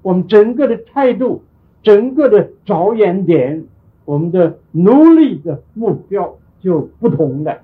[0.02, 1.42] 我们整个的态度，
[1.82, 3.64] 整个的着眼点。
[4.04, 7.58] 我们的努力的目标就不同了。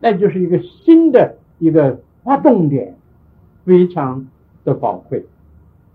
[0.00, 2.96] 那就是一个新的一个发动点，
[3.66, 4.26] 非常
[4.64, 5.24] 的宝贵。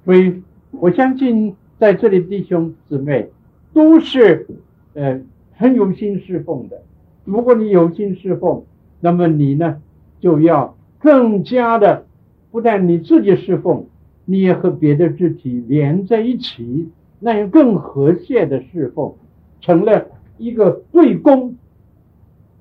[0.04, 3.30] 所以我相信在这里弟兄姊妹
[3.74, 4.48] 都是
[4.94, 5.22] 呃
[5.56, 6.82] 很有心侍奉的。
[7.24, 8.64] 如果你有心侍奉，
[9.00, 9.82] 那么你呢
[10.20, 12.06] 就要更加的，
[12.52, 13.86] 不但你自己侍奉，
[14.26, 19.16] 你也和别的肢体连在一起，那样更和谐的侍奉，
[19.60, 21.56] 成了一个对公。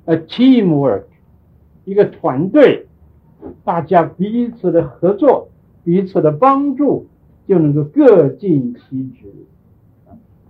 [0.07, 1.05] 呃，teamwork，
[1.87, 2.87] 一个团队，
[3.65, 5.49] 大家彼此的合作，
[5.85, 7.07] 彼此的帮助，
[7.47, 9.27] 就能够各尽其职。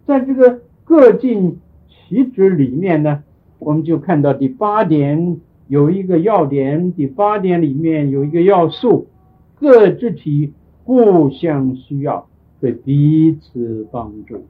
[0.07, 3.25] 在这个各尽其职里面呢，
[3.59, 9.09] 我们就看到第八点有一个要点，第八点里面有一个要素，
[9.59, 10.53] 各肢体
[10.85, 12.27] 互相需要，
[12.61, 14.45] 对彼此帮助。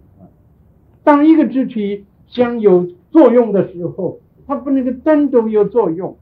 [1.03, 6.17] 当一个肢体将有作用的时候，它不能够单独有作用，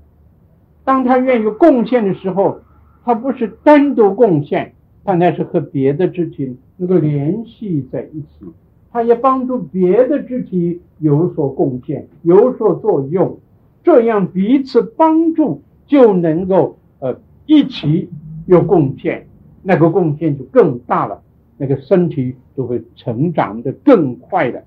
[0.85, 2.61] 当它愿意贡献的时候，
[3.05, 8.47] 它不是单独贡献，它乃是和别的肢体能够联系在一起，
[8.91, 13.39] 它也帮助别的肢体有所贡献、有所作用，
[13.83, 18.09] 这样彼此帮助就能够呃一起
[18.47, 19.27] 有贡献，
[19.63, 21.23] 那个贡献就更大了，
[21.59, 24.63] 那个身体就会成长得更快了，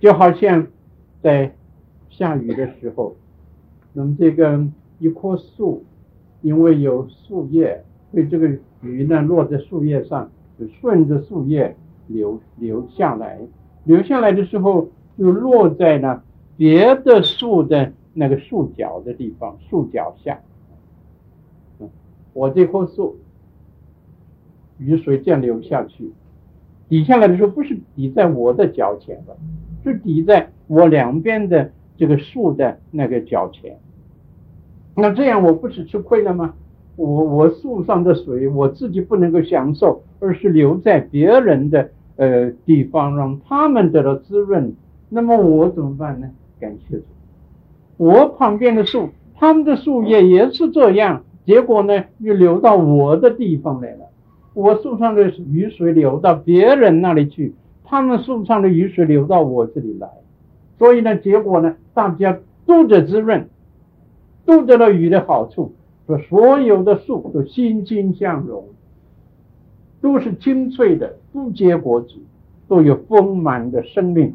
[0.00, 0.66] 就好像
[1.22, 1.52] 在。
[2.10, 3.14] 下雨的时候，
[3.92, 4.66] 那么这个
[4.98, 5.84] 一棵树，
[6.40, 8.48] 因为有树叶，所以这个
[8.82, 13.38] 雨呢落在树叶上，就顺着树叶流流下来，
[13.84, 16.22] 流下来的时候就落在了
[16.56, 20.40] 别的树的那个树脚的地方，树脚下。
[22.32, 23.16] 我这棵树，
[24.78, 26.12] 雨水这样流下去，
[26.88, 29.36] 滴下来的时候不是滴在我的脚前了，
[29.82, 31.70] 是滴在我两边的。
[32.00, 33.76] 这个树的那个脚前，
[35.00, 36.54] 那这样我不是吃亏了吗？
[36.96, 44.74] 我我树上的水我自己不能够享受，而是留在别人的呃地方，让他们得到滋润。
[45.08, 46.28] 那么我怎么办呢？
[46.58, 47.04] 感谢主，
[47.96, 54.06] 我旁边的树，他们的树叶也是这样，结果呢又流到我的地方来了。
[54.54, 60.08] 我树上的雨水流到别人那里去，他们树上的雨水流到我这里来。
[60.78, 63.48] 所以呢，结果呢，大家都得滋润，
[64.48, 65.74] 都得到雨的好处，
[66.06, 68.64] 说所有的树都欣欣向荣，
[70.00, 72.14] 都是青翠的，不结果子，
[72.66, 74.34] 都有丰满的生命。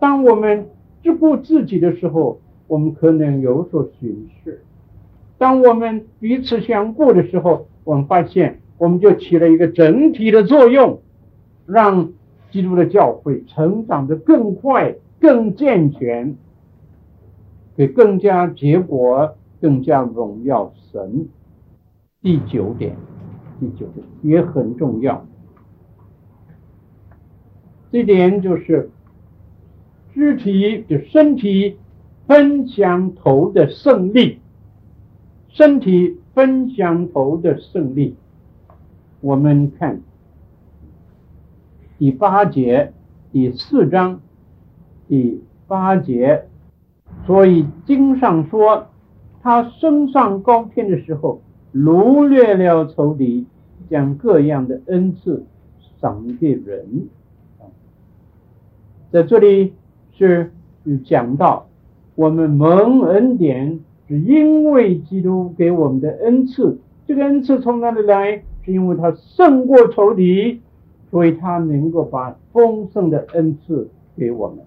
[0.00, 0.66] 当我们
[1.04, 4.54] 只顾自己的时候，我们可能有所损失；
[5.38, 10.98] 当我们彼此相顾的时候，我们发现我们就起了一个整体的作用，
[11.66, 12.10] 让
[12.50, 14.96] 基督的教会成长得更快。
[15.18, 16.36] 更健全，
[17.76, 21.28] 会更加结果，更加荣耀神。
[22.22, 22.96] 第九点，
[23.60, 25.24] 第九点也很重要。
[27.92, 28.90] 这点就是
[30.12, 31.76] 肢体就身体
[32.26, 34.40] 分享头的胜利，
[35.48, 38.16] 身体分享头的胜利。
[39.20, 40.00] 我们看
[41.98, 42.92] 第八节
[43.32, 44.20] 第四章。
[45.08, 46.48] 第八节，
[47.26, 48.86] 所以经上说，
[49.42, 51.40] 他升上高天的时候，
[51.74, 53.46] 掳掠了仇敌，
[53.90, 55.44] 将各样的恩赐
[56.00, 57.08] 赏给人。
[59.10, 59.72] 在这里
[60.12, 60.52] 是
[61.04, 61.66] 讲到
[62.14, 66.78] 我们蒙恩典，是因为基督给我们的恩赐。
[67.06, 68.42] 这个恩赐从哪里来？
[68.64, 70.60] 是因为他胜过仇敌，
[71.10, 74.58] 所以他能够把丰盛的恩赐给我们。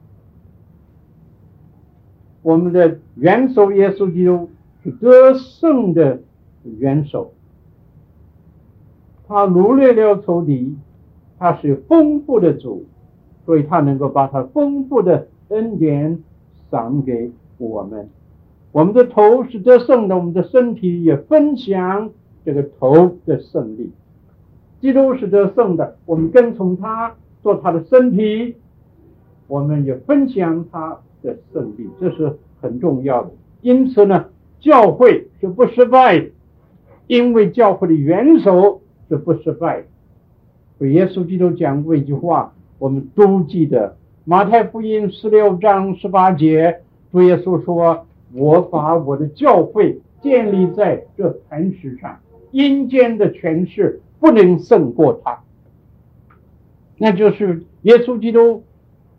[2.41, 4.49] 我们的元首耶稣基督
[4.83, 6.21] 是得胜的
[6.63, 7.33] 元首，
[9.27, 10.77] 他掳掠了仇敌，
[11.37, 12.85] 他是丰富的主，
[13.45, 16.23] 所以他能够把他丰富的恩典
[16.71, 18.09] 赏给我们。
[18.71, 22.11] 我们的头是得胜的，我们的身体也分享
[22.45, 23.91] 这个头的胜利。
[24.79, 28.55] 基督是得胜的，我们跟从他做他的身体，
[29.47, 33.31] 我们也分享他的胜利，这是很重要的。
[33.61, 34.25] 因此呢，
[34.59, 36.29] 教会是不失败的，
[37.07, 39.83] 因为教会的元首是不失败
[40.79, 40.87] 的。
[40.87, 43.97] 耶稣基督讲过一句话，我们都记得。
[44.23, 52.19] 马太福音十六章十八节，主耶稣说：“我把我的教会建立在这磐石上，
[52.51, 55.39] 阴间的权势不能胜过他。”
[56.97, 58.63] 那就是耶稣基督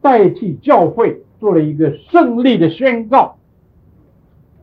[0.01, 1.21] 代替教会。
[1.41, 3.39] 做了一个胜利的宣告，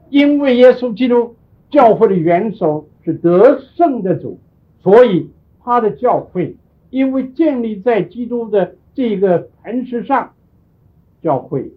[0.09, 1.35] 因为耶稣基督
[1.69, 4.39] 教会的元首是得胜的主，
[4.81, 5.29] 所以
[5.63, 6.55] 他的教会
[6.91, 10.33] 因为建立在基督的这个磐石上，
[11.21, 11.71] 教会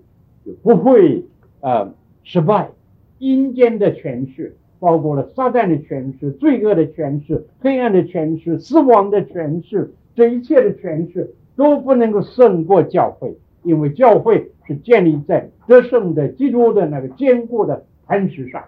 [0.44, 1.24] 就不会
[1.60, 1.92] 呃
[2.22, 2.70] 失败。
[3.18, 18.64] 阴间的权势，包括了撒旦的权势、罪恶的权势、黑暗的权势、死亡的权势，这一切的权势都不能够胜过教会，因为教会是建立在得胜的基督的那个坚固的磐石上。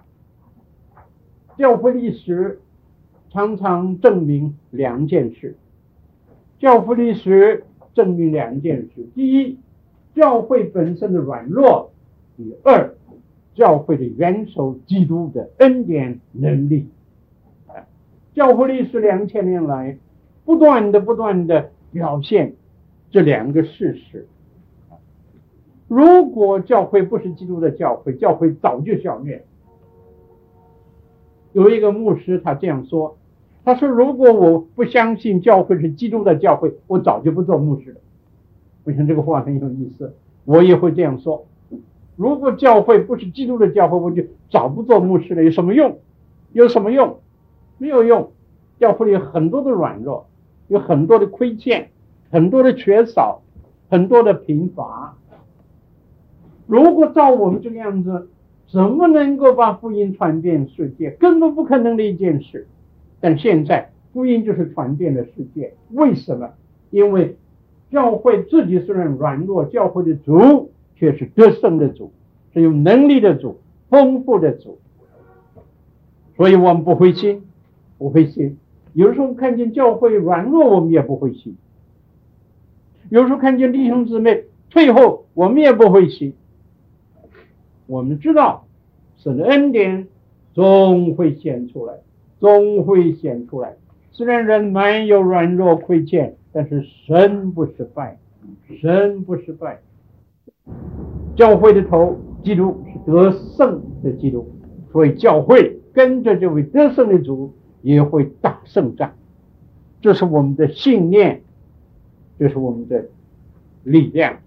[1.57, 2.61] 教会历史
[3.31, 5.57] 常常证明两件事：
[6.59, 7.65] 教会历史
[7.95, 9.59] 证明两件事，第一，
[10.15, 11.91] 教会本身的软弱；
[12.37, 12.95] 第二。
[13.55, 16.89] 教会的元首基督的恩典能力，
[17.67, 17.85] 啊，
[18.33, 19.99] 教会历史两千年来
[20.47, 22.55] 不断的不断的表现
[23.11, 24.27] 这两个事实。
[25.95, 29.45] 如果教会不是基督的教会，教会早就消灭。
[31.53, 33.19] 有一个牧师他这样说，
[33.63, 38.01] 他说：“如果我不相信教会是基督的教会，我早就不做牧师了。”
[38.85, 40.15] 我想这个话很有意思，
[40.47, 41.45] 我也会这样说。
[42.17, 45.45] 如果教会不是基督的教会，我就早不做牧师了。
[45.45, 45.99] 有什么用？
[46.53, 47.19] 有什么用？
[47.77, 48.33] 没有用。
[48.81, 50.27] 教会里有很多的软弱，
[50.69, 51.91] 有很多的亏欠，
[52.31, 53.43] 很多的缺少，
[53.91, 55.19] 很多的贫乏。
[56.73, 58.29] 如果照我们这个样子，
[58.67, 61.11] 怎么能够把福音传遍世界？
[61.11, 62.67] 根本不可能的一件事。
[63.21, 65.75] 但现在福音就是传遍了世界。
[65.91, 66.51] 为什么？
[66.91, 67.37] 因为
[67.91, 70.71] 教会自己虽然软弱，教会的主。
[70.95, 72.13] 却是得胜的主，
[72.55, 73.59] 是有能力的主，
[73.89, 74.79] 丰富的主，
[76.37, 77.43] 所以我们不灰心，
[77.99, 78.57] 不灰心。
[78.93, 81.55] 有时候看见教会软弱，我们也不灰心；
[83.11, 86.35] 有时候看见弟兄姊妹退后，我们也不灰心。
[87.87, 88.67] 我们知道
[89.17, 90.09] 神的恩典
[90.55, 91.95] 总会显出来，
[92.39, 93.77] 总会显出来。
[94.11, 98.19] 虽然人没有软弱亏欠，但是神不失败，
[98.81, 99.81] 神不失败。
[101.35, 104.47] 教会的头，基督是得胜的基督，
[104.93, 109.13] 所以教会跟着这位得胜的主也会打胜仗。
[110.01, 111.43] 这是我们的信念，
[112.39, 113.07] 这是我们的
[113.83, 114.39] 力量。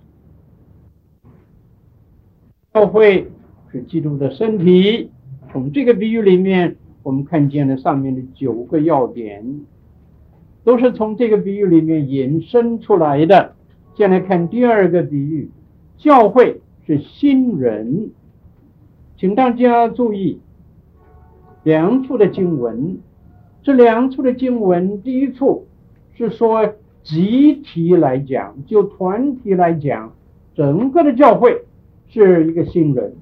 [2.75, 3.31] 教会
[3.71, 5.09] 是基督的身体。
[5.49, 9.61] 从这个比喻里面，我们看见了上面的九个要点，
[10.65, 13.53] 都是从这个比喻里面引申出来的。
[13.95, 15.49] 先来看第二个比喻，
[15.97, 16.59] 教会。
[16.85, 18.11] 是新人，
[19.17, 20.39] 请大家注意
[21.63, 22.99] 两处的经文。
[23.63, 25.65] 这两处的经文，第一处
[26.13, 30.13] 是说集体来讲，就团体来讲，
[30.53, 31.63] 整个的教会
[32.15, 33.13] 是一个新人。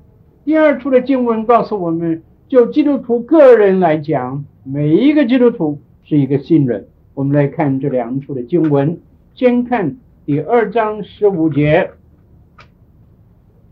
[0.46, 6.88] 第二处的经文告诉我们，就基督徒个人来讲，每一个基督徒是一个新人。
[7.16, 9.00] 我们来看这两处的经文，
[9.34, 11.90] 先看第二章十五节。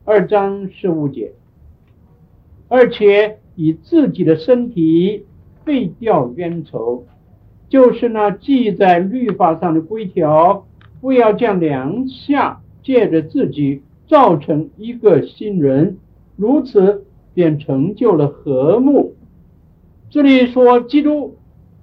[0.05, 1.33] 二章十五节，
[2.67, 5.27] 而且以自己的身体
[5.63, 7.05] 废掉冤仇，
[7.69, 10.65] 就是那记在律法上的规条，
[10.99, 15.97] 不要将两下借着自己造成一个新人，
[16.35, 19.15] 如此便成就了和睦。
[20.09, 21.37] 这里说，基督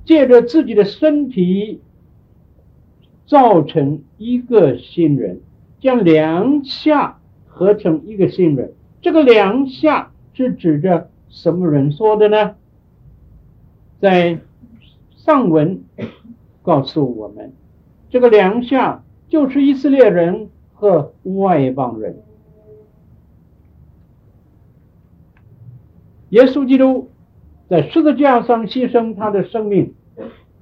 [0.05, 1.81] 借着自己的身体
[3.27, 5.41] 造成一个新人，
[5.81, 7.15] 将两下。
[7.47, 12.55] 合成一个新人，这个两下是指着什么人说的呢？
[14.01, 14.39] 在
[15.17, 15.83] 上文
[16.63, 17.53] 告诉我们，
[18.11, 22.17] 这个两下就是以色列人和外邦人。
[26.31, 27.11] 耶稣基督
[27.69, 29.93] 在十字架上牺牲他的生命，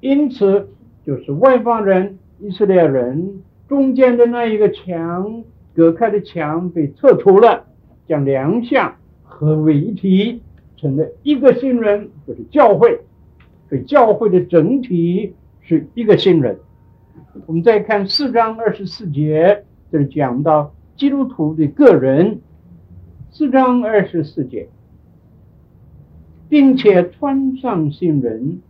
[0.01, 0.69] 因此
[1.05, 5.45] 就是外邦人、以色列人中间的那一个墙。
[5.75, 7.67] 隔开的墙被撤除了，
[8.09, 10.41] 将两项合为一体，
[10.79, 12.99] 成了一个新人，就是教会。
[13.69, 16.59] 所以教会的整体是一个新人。
[17.45, 22.41] 我们再看四章二十四节，这里讲到基督徒的个人。
[23.29, 24.69] 四章二十四节，
[26.49, 28.61] 并且穿上新人，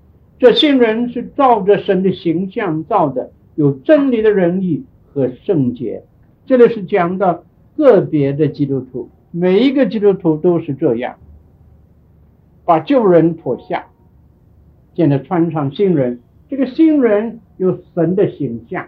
[0.41, 6.03] 这新人是照着神的形象造的，有真理的仁义和圣洁。
[6.47, 7.45] 这里是讲到
[7.77, 11.17] 个别的基督徒，每一个基督徒都是这样，
[12.65, 13.87] 把旧人脱下，
[14.95, 16.19] 现在穿上新人。
[16.49, 18.87] 这个新人有神的形象，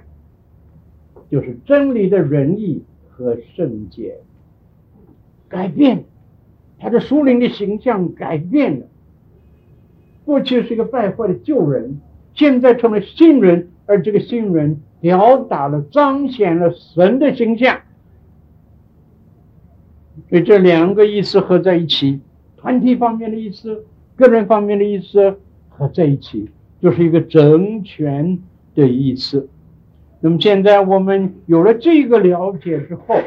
[1.30, 4.16] 就是真理的仁义和圣洁。
[5.48, 6.04] 改变，
[6.78, 8.86] 他的属灵的形象改变了。
[10.24, 12.00] 过去是一个败坏的旧人，
[12.34, 17.80] 现在成了新人，而这个新人表达了、彰显了神的形象。
[20.28, 22.20] 所以这两个意思合在一起，
[22.58, 23.84] 团体方面的意思，
[24.16, 25.38] 个人方面的意思
[25.70, 26.50] 合在一起，
[26.82, 28.38] 就是一个整全
[28.74, 29.48] 的意思。
[30.20, 33.20] 那么现在我们有了这个了解之后，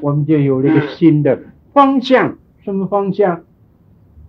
[0.00, 1.38] 我们就有了一个新的
[1.72, 2.38] 方向。
[2.62, 3.42] 什么方向？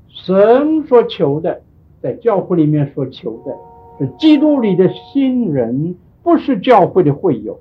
[0.08, 1.62] 神所求的，
[2.02, 3.56] 在教会里面所求的，
[4.00, 7.60] 是基督里的新人，不是教会的会友。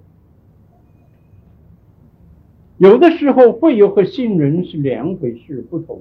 [2.78, 6.00] 有的时候，会友和新人是两回事，不同。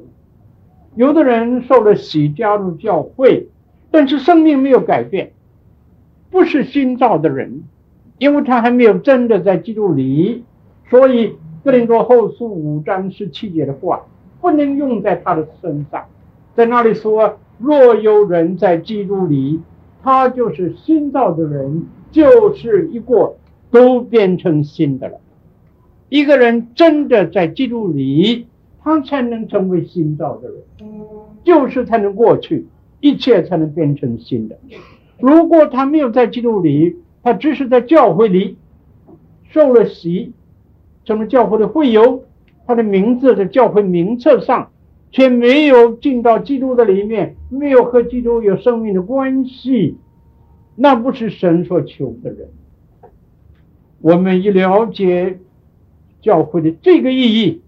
[0.96, 3.48] 有的人受了洗加入教会，
[3.92, 5.32] 但是生命没有改变，
[6.30, 7.64] 不是新造的人，
[8.20, 10.44] 因为他还没有真的在基督里，
[10.90, 14.06] 所以哥林多后书五章十七节的话
[14.40, 16.06] 不能用在他的身上。
[16.56, 19.62] 在那里说，若有人在基督里，
[20.04, 23.36] 他就是新造的人，就是一个
[23.72, 25.20] 都变成新的了。
[26.10, 28.48] 一个人真的在基督里，
[28.82, 30.58] 他才能成为新造的人，
[31.44, 32.68] 就是才能过去，
[33.00, 34.58] 一切才能变成新的。
[35.20, 38.58] 如果他没有在基督里，他只是在教会里
[39.52, 40.34] 受了洗，
[41.06, 42.24] 成了教会的会友，
[42.66, 44.72] 他的名字在教会名册上，
[45.12, 49.98] 却没有进到基督的里面，没有和基督有生命的关系，
[50.76, 52.50] 那不是神所求的人。
[54.02, 55.40] 我们一了解。
[56.22, 57.62] 教会的这个意义，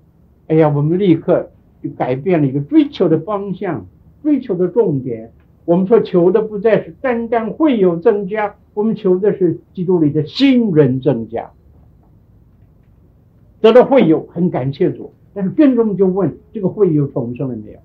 [0.49, 3.87] 哎呀，我们立刻就改变了一个追求的方向，
[4.21, 5.31] 追求的重点。
[5.71, 11.51] 我们说求的不再是单单会有增加，我们求的是基督里的新人增加。
[13.61, 17.79] 得到会友很感谢主，但是更重就问这个会友重生了没有？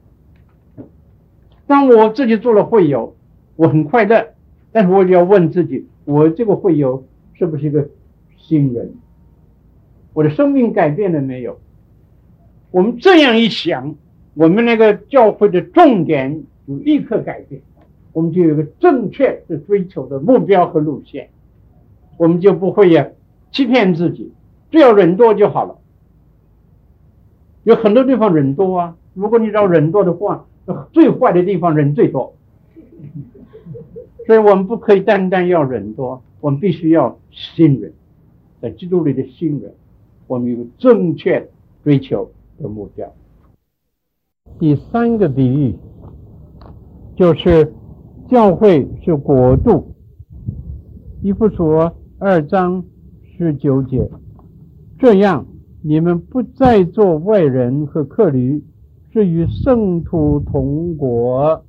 [1.69, 3.15] 当我自己做了会友，
[3.55, 4.35] 我很快乐，
[4.73, 7.89] 但是我就要问自己，我这个会友是不是一个
[8.37, 8.95] 新人？
[10.13, 11.61] 我的生命改变了没有？
[12.73, 13.95] 我们这样一想，
[14.35, 17.63] 我们那个教会的重点就立刻改变，
[18.17, 21.29] 我们就有一个正确的追求的目标和路线，
[22.17, 23.09] 我们就不会呀
[23.53, 24.33] 欺骗自己，
[24.71, 25.77] 只要人多就好了。
[27.65, 30.47] 有很多地方人多啊，如果你找人多的话，
[30.95, 32.35] 最坏的地方人最多，
[34.27, 37.93] 所以我们不可以单单要人多，我们必须要信任，
[38.63, 39.75] 在基督里的信任。
[40.27, 41.51] 我们有正确
[41.85, 43.13] 追求的目标。
[44.59, 45.77] 第三个比喻
[47.15, 47.75] 就是
[48.29, 49.95] 教会是国度。
[51.23, 52.85] 以弗所二章
[53.37, 54.11] 十九节，
[54.99, 55.47] 这样
[55.83, 58.63] 你们不再做外人和客旅，
[59.13, 61.65] 是与圣徒同国。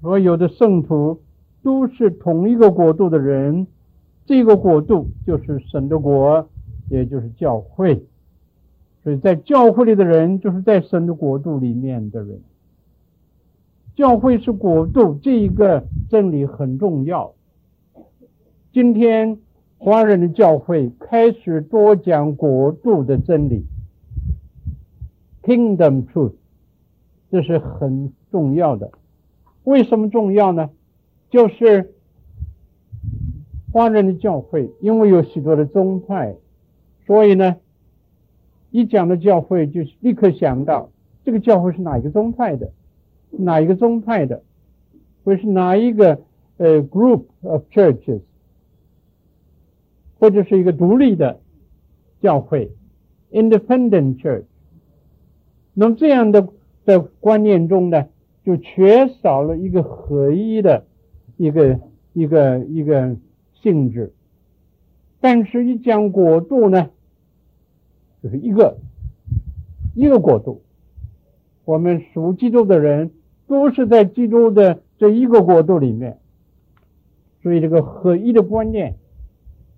[0.00, 1.20] 所有的圣徒
[1.62, 3.66] 都是同一个国度的人，
[4.26, 6.48] 这个国度就是神的国。
[6.88, 8.04] 也就是教会，
[9.04, 12.40] 所以在教会里的人，就是在神的国度里面的人。
[14.00, 17.34] 教会是国度，这一个真理很重要。
[18.72, 19.36] 今天
[19.76, 23.66] 华人的教会开始多讲国度的真理
[25.42, 26.32] ，Kingdom Truth，
[27.30, 28.90] 这是很重要的。
[29.64, 30.70] 为什么重要呢？
[31.28, 31.92] 就是
[33.70, 36.36] 华人的教会，因为有许多的宗派。
[37.06, 37.56] 所以呢，
[38.70, 40.88] 一讲到教会，就立刻想到
[41.22, 42.72] 这个教会是哪一个宗派的，
[43.30, 44.42] 哪一个宗派的，
[45.24, 46.20] 或是哪一个
[46.58, 48.20] 呃 group of churches，
[50.18, 51.40] 或者是一个独立的
[52.20, 52.70] 教会
[53.30, 54.44] ，independent church。
[55.74, 56.48] 那么这样的
[56.84, 58.08] 的观念中呢，
[58.44, 60.84] 就缺少了一个合一的
[61.36, 61.80] 一个
[62.12, 63.16] 一个一个
[63.54, 64.12] 性质。
[65.20, 66.90] 但是，一讲国度呢？
[68.22, 68.78] 就是一个
[69.94, 70.62] 一个国度，
[71.64, 73.12] 我们属基督的人
[73.50, 76.20] 都是在基督的这一个国度里面，
[77.42, 78.94] 所以这个合一的观念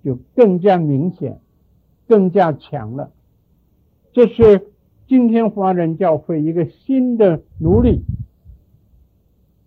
[0.04, 1.40] 就更加明显，
[2.06, 3.10] 更加强了。
[4.12, 4.66] 这是
[5.06, 8.02] 今天华人教会一个新的努力。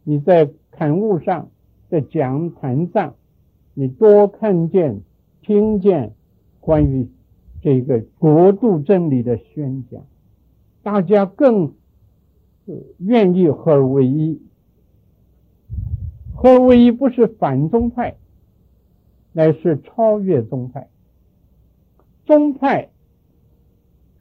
[0.04, 1.50] 你在刊物上，
[1.90, 3.16] 在讲坛上，
[3.74, 5.02] 你多看见、
[5.42, 6.14] 听见
[6.60, 7.10] 关于。
[7.64, 10.06] 这个国度真理的宣讲，
[10.84, 11.74] 大家更
[13.00, 14.42] 愿意合而为一。
[16.34, 18.16] 合而为一不是反宗派，
[19.32, 20.90] 乃是超越宗派。
[22.26, 22.90] 宗派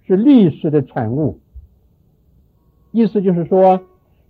[0.07, 1.40] 是历史的产物，
[2.92, 3.82] 意思就是说，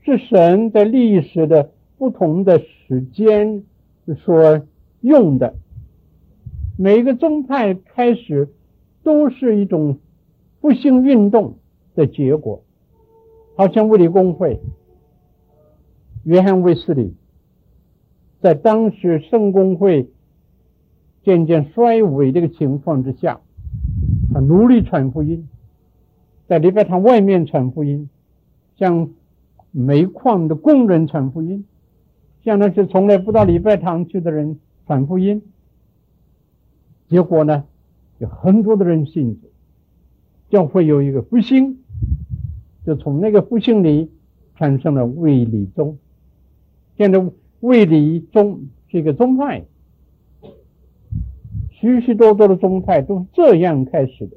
[0.02, 3.64] 是神在历史的不同的时间
[4.16, 4.66] 所
[5.00, 5.54] 用的。
[6.76, 8.48] 每一个宗派开始
[9.04, 9.98] 都是一种
[10.60, 11.58] 复兴运动
[11.94, 12.63] 的结果，
[13.56, 14.60] 好像卫理公会、
[16.24, 17.14] 约翰卫斯理，
[18.40, 20.10] 在当时圣公会
[21.22, 23.40] 渐渐衰微这个情况之下，
[24.32, 25.48] 他努力传福音，
[26.48, 28.10] 在礼拜堂外面传福音，
[28.76, 29.10] 向
[29.70, 31.64] 煤矿的工人传福音，
[32.42, 35.42] 向那些从来不到礼拜堂去的人传福音。
[37.08, 37.64] 结果呢，
[38.18, 39.48] 有很多的人信主，
[40.50, 41.83] 教会有一个复兴，
[42.86, 44.10] 就从那个复兴里
[44.56, 45.98] 产生了卫理宗。
[46.96, 47.24] 现在
[47.60, 49.64] 卫理宗是一个宗派，
[51.70, 54.36] 许许多多的宗派都是这样开始的，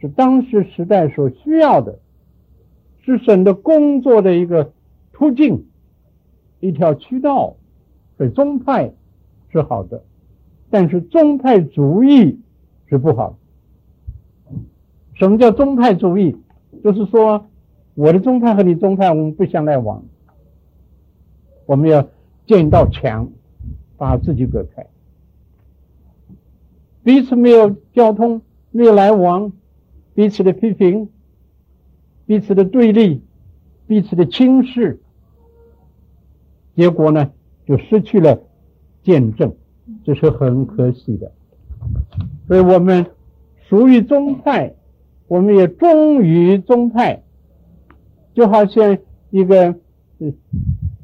[0.00, 1.98] 是当时时代所需要的，
[3.02, 4.72] 是神的工作的一个
[5.12, 5.66] 途径，
[6.60, 7.56] 一条渠道。
[8.16, 8.92] 所以宗派
[9.50, 10.02] 是好的。
[10.70, 12.40] 但是宗派主义
[12.86, 13.38] 是不好。
[15.14, 16.36] 什么叫宗派主义？
[16.82, 17.46] 就是说，
[17.94, 20.04] 我的宗派和你宗派我们不相来往，
[21.66, 22.08] 我们要
[22.46, 23.30] 建一道墙，
[23.96, 24.86] 把自己隔开，
[27.02, 29.52] 彼此没有交通，没有来往，
[30.14, 31.08] 彼此的批评，
[32.26, 33.22] 彼此的对立，
[33.86, 35.00] 彼此的轻视，
[36.74, 37.30] 结果呢，
[37.66, 38.40] 就失去了
[39.02, 39.54] 见证。
[40.04, 41.30] 这是很可惜的，
[42.48, 43.06] 所以我们
[43.68, 44.74] 属于宗派，
[45.28, 47.22] 我们也忠于宗派，
[48.34, 48.98] 就好像
[49.30, 49.74] 一个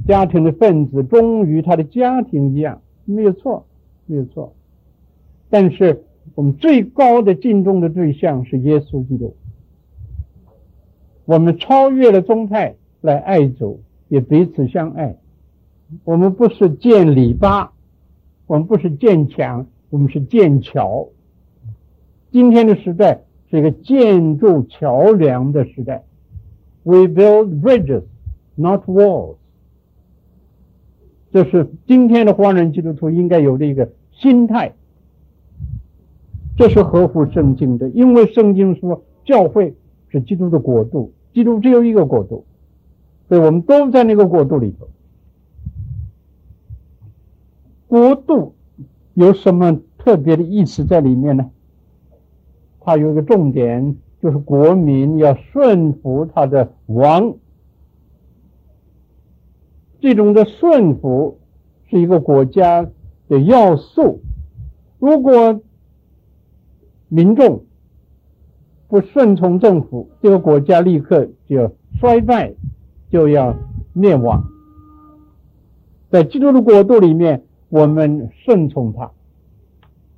[0.07, 3.67] 家庭的分子忠于他的家庭一样，没有错，
[4.07, 4.55] 没有错。
[5.51, 6.05] 但是
[6.35, 9.37] 我们最高的敬重的对象是耶稣基督，
[11.25, 15.17] 我们超越了宗派来爱主，也彼此相爱。
[16.05, 17.69] 我们不是建篱笆。
[18.49, 21.09] 我们不是建墙，我们是建桥。
[22.31, 23.23] 今天的时代
[23.53, 26.05] 是一个建筑桥梁的时代。
[26.85, 28.05] We build bridges,
[28.55, 29.37] not walls。
[31.31, 34.73] 这是今天的华人基督徒应该有的一个心态。
[36.57, 39.75] 这是合乎圣经的，因为圣经说教会
[40.09, 42.47] 是基督的国度，基督只有一个国度，
[43.29, 44.89] 所以我们都在那个国度里头。
[47.87, 48.55] 国度
[49.13, 51.51] 有什么特别的意思在里面呢？
[52.85, 57.35] 它有一个重点，就是国民要顺服他的王。
[60.01, 61.39] 这种的顺服
[61.89, 62.89] 是一个国家
[63.29, 64.21] 的要素。
[64.99, 65.61] 如果
[67.09, 67.65] 民众
[68.89, 72.55] 不顺从政府，这个国家立刻就要衰败，
[73.11, 73.55] 就要
[73.93, 74.45] 灭亡。
[76.11, 77.45] 在基督的国度里面。
[77.73, 79.11] 我们顺从他，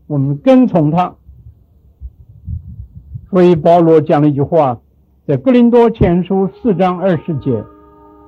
[0.09, 1.15] 我们跟从他。
[3.35, 4.81] 所以保罗讲了一句话，
[5.27, 7.65] 在哥林多前书四章二十节，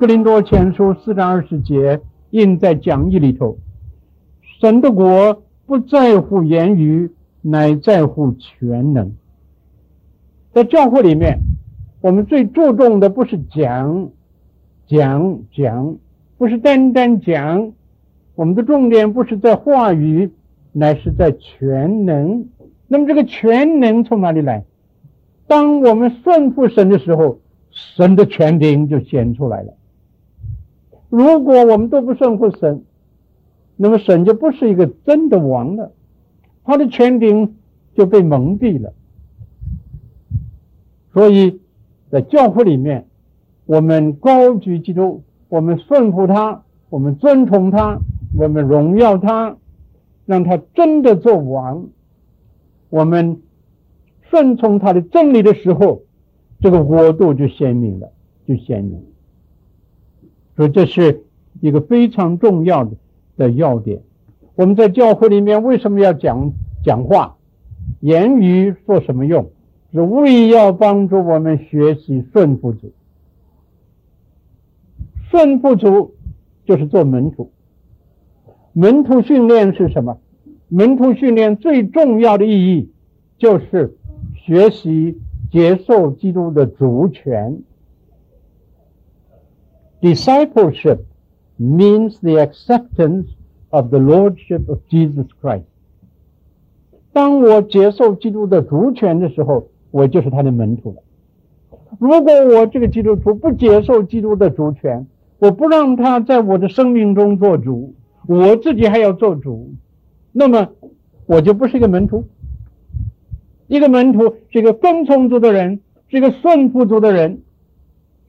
[0.00, 2.00] 哥林多前书四章二十节
[2.30, 3.56] 印在讲义里头。
[4.60, 9.12] 神的国不在乎言语，乃在乎全能。
[10.52, 11.38] 在教会里面，
[12.00, 14.10] 我们最注重的不是讲
[14.88, 15.98] 讲讲，
[16.36, 17.70] 不是单单讲。
[18.34, 20.32] 我们的重点不是在话语，
[20.72, 22.48] 乃是在全能。
[22.88, 24.64] 那么这个全能从哪里来？
[25.46, 27.40] 当我们顺服神的时候，
[27.70, 29.74] 神的权柄就显出来了。
[31.08, 32.84] 如果我们都不顺服神，
[33.76, 35.92] 那么神就不是一个真的王了，
[36.64, 37.56] 他的权柄
[37.94, 38.92] 就被蒙蔽了。
[41.12, 41.60] 所以
[42.10, 43.06] 在教会里面，
[43.66, 48.00] 我们高举基督，我们顺服他，我们尊崇他。
[48.38, 49.56] 我们荣耀他，
[50.26, 51.86] 让他真的做王。
[52.90, 53.40] 我们
[54.36, 56.02] 顺从他的真理的时候，
[56.60, 58.12] 这个国度就鲜明了，
[58.46, 59.02] 就鲜明。
[60.54, 61.24] 所以这是
[61.62, 62.90] 一个非常重要的
[63.38, 64.02] 的要点。
[64.54, 66.52] 我们在教会里面为什么要讲
[66.84, 67.36] 讲话？
[68.00, 69.50] 言语做什么用？
[69.94, 72.92] 是为要帮助我们学习顺服主。
[75.30, 76.14] 顺服主
[76.66, 77.50] 就是做门徒。
[78.74, 80.18] 门徒训练是什么？
[80.68, 82.90] 门徒训练最重要的意义
[83.38, 83.96] 就是
[84.46, 85.18] 学习
[85.50, 87.64] 接受基督的主权。
[90.00, 91.00] Discipleship
[91.58, 93.26] means the acceptance
[93.70, 95.64] of the lordship of Jesus Christ。
[97.12, 101.02] 当我接受基督的主权的时候，我就是他的门徒了。
[101.98, 105.08] 如果我这个基督徒不接受基督的主权，
[105.40, 107.94] 我不让他在我的生命中做主，
[108.28, 109.72] 我自己还要做主，
[110.30, 110.68] 那么
[111.26, 112.28] 我就不是一个门徒。
[113.68, 117.42] 一个门徒是一个跟从主的人，是一个顺服主的人，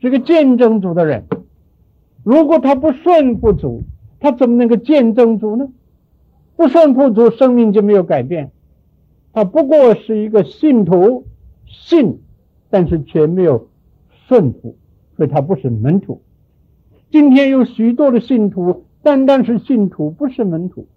[0.02, 1.26] 是一个见证主的人。
[2.24, 3.84] 如果他不顺服主，
[4.20, 5.70] 他怎么能够见证主呢？
[6.56, 8.52] 不顺服主，生命就没有改变。
[9.32, 11.26] 他不过是一个信徒，
[11.68, 12.20] 信，
[12.72, 13.68] 但是却没有
[14.28, 14.76] 顺服，
[15.16, 16.22] 所以他不是门徒。
[17.12, 20.88] 今天有许多的信徒，单单是信徒，不是门徒。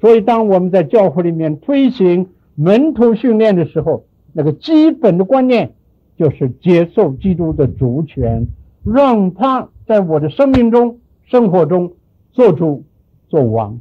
[0.00, 2.28] 所以，当我们在教会里面推行
[2.60, 5.74] 门徒训练的时候，那个基本的观念
[6.16, 8.48] 就是接受基督的主权，
[8.84, 11.92] 让他在我的生命中、生活中
[12.32, 12.82] 做主、
[13.28, 13.78] 做王。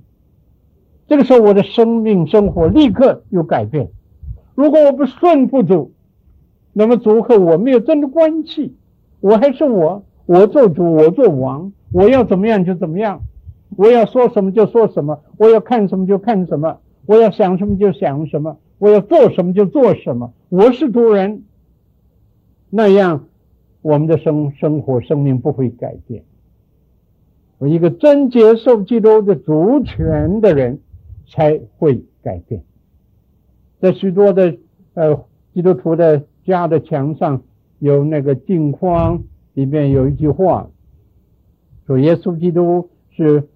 [1.07, 3.89] 这个时候，我的生命生活立刻有改变。
[4.53, 5.91] 如果我不顺服主，
[6.71, 8.75] 那么主和我没有真的关系，
[9.21, 13.21] 我还是我，我做主，我做王，我要怎么样就怎么样，
[13.75, 21.43] 我要说什么就说什么，我要看什么就看什么，我要想什么就想什么，我要做什么就做什么，我是主人。
[22.69, 23.27] 那样，
[23.81, 26.23] 我们的生生活、生命不会改变。
[27.57, 30.79] 我一个真接受基督的主权的人。
[31.29, 32.63] 才会改变。
[33.81, 34.55] 在许多的
[34.93, 37.41] 呃基督徒的家的墙上
[37.79, 39.23] 有那个镜框，
[39.53, 40.69] 里面有一句话，
[41.85, 43.49] 说耶稣基督是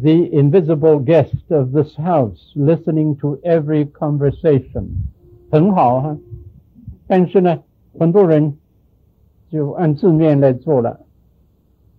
[0.00, 4.84] the invisible guest of this house, listening to every conversation，
[5.50, 6.16] 很好哈。
[7.06, 7.60] 但是呢，
[7.98, 8.56] 很多人
[9.50, 11.00] 就按字面来做了。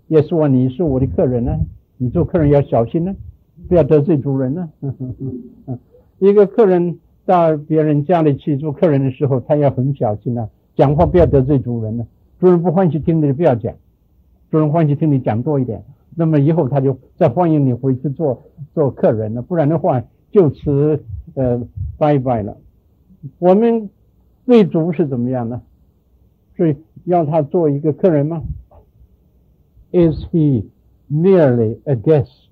[0.07, 1.57] 耶稣啊，你是我的客人呢，
[1.97, 3.15] 你做客人要小心呢。
[3.67, 4.69] 不要得罪主人呢、
[6.17, 12.07] 一个客人到别人家里去做客人的时候，他要很小心啊，讲话不要得罪主人呢、
[12.39, 13.75] 主人不欢喜听的就不要讲，
[14.49, 15.83] 主人欢喜听你讲多一点，
[16.15, 18.43] 那么以后他就再欢迎你回去做
[18.73, 19.41] 做客人了。
[19.41, 21.03] 不然的话，就此
[21.35, 21.61] 呃
[21.97, 22.57] 拜拜了。
[23.37, 23.89] 我们
[24.45, 25.61] 对主是怎么样呢？
[26.55, 28.43] 是要他做一个客人吗
[29.91, 30.65] ？Is he
[31.09, 32.47] merely a guest?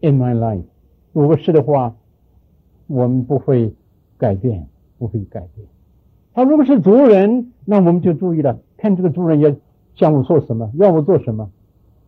[0.00, 0.64] In my life，
[1.12, 1.96] 如果是的话，
[2.86, 3.74] 我们不会
[4.18, 4.66] 改变，
[4.98, 5.66] 不会改变。
[6.34, 9.56] 他如果是族人，那我们就注意了，看这个族人要
[9.94, 11.50] 向我做什么，要我做什么。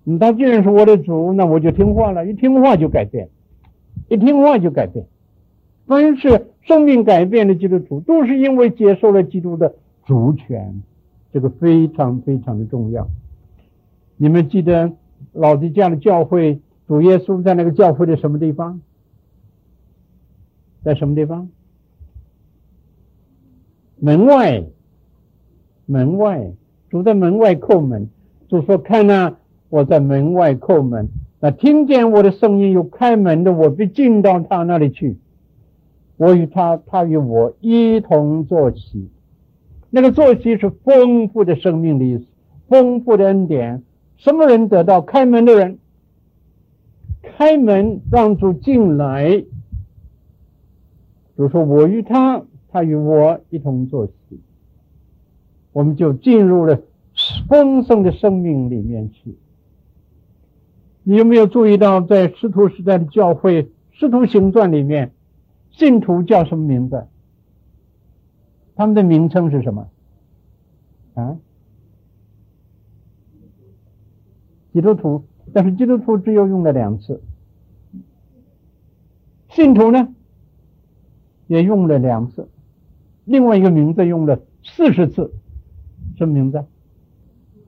[0.09, 2.25] 你他既然是我的主，那我就听话了。
[2.25, 3.29] 一听话就改变，
[4.09, 5.05] 一听话就改变。
[5.85, 10.81] 凡是生命改变的基督徒，都是因为接受了基督的主权，
[11.33, 13.09] 这个非常非常的重要。
[14.17, 14.93] 你们记得
[15.33, 16.61] 老子这样的教会？
[16.87, 18.81] 主耶稣在那个教会的什么地方？
[20.85, 21.49] 在什么地方？
[23.99, 24.67] 门外，
[25.85, 26.53] 门外，
[26.91, 28.09] 主在门外叩门。
[28.49, 29.37] 主说：“看哪，
[29.69, 31.09] 我在门外叩门。
[31.41, 35.17] 那听见我的声音有开门的，我必进到他那里去。
[36.17, 39.09] 我与他，他与我一同坐席。
[39.91, 42.25] 那个坐席是丰富的生命的意思，
[42.69, 43.83] 丰富的恩典。
[44.17, 45.79] 什么人得到开门的人？”
[47.37, 49.45] 开门让主进来，
[51.37, 54.41] 就说我与他，他与我一同坐席，
[55.73, 56.81] 我们就进入了
[57.49, 59.35] 丰盛的生命里面去。
[61.09, 65.13] 你有没有注意到，在师徒时代的教会《师徒行传》里面，
[65.71, 67.07] 信徒叫什么名字？
[68.75, 69.89] 他们的名称是什么？
[71.15, 71.39] 啊？
[74.73, 75.23] 基督徒。
[75.53, 77.23] 但是基督徒只有用了两次，
[79.49, 80.13] 信徒呢
[81.47, 82.49] 也用了两次，
[83.25, 85.33] 另外一个名字用了四十次，
[86.19, 86.65] 什么名字？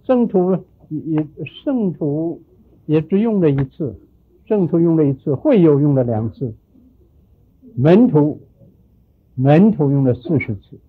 [0.02, 1.24] 圣徒也
[1.64, 2.42] 圣徒
[2.88, 4.00] 也只用了一次，
[4.46, 6.54] 圣徒用了一次，会友用了两次，
[7.74, 8.40] 门徒
[9.34, 10.80] 门徒用了四十次，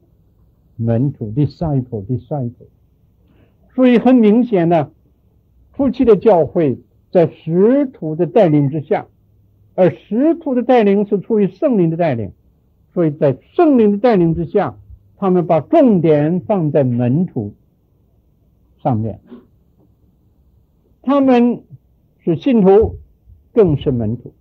[0.77, 2.67] 门徒 disciple disciple，
[3.75, 4.91] 所以很明显的。
[5.75, 6.79] 初期的教会
[7.11, 9.07] 在使徒的带领之下，
[9.75, 12.31] 而使徒的带领是出于圣灵的带领，
[12.93, 14.77] 所以在圣灵的带领之下，
[15.17, 17.53] 他们把重点放在门徒
[18.81, 19.19] 上面。
[21.01, 21.63] 他们
[22.35, 22.97] 是信徒，
[23.53, 24.31] 更是门徒；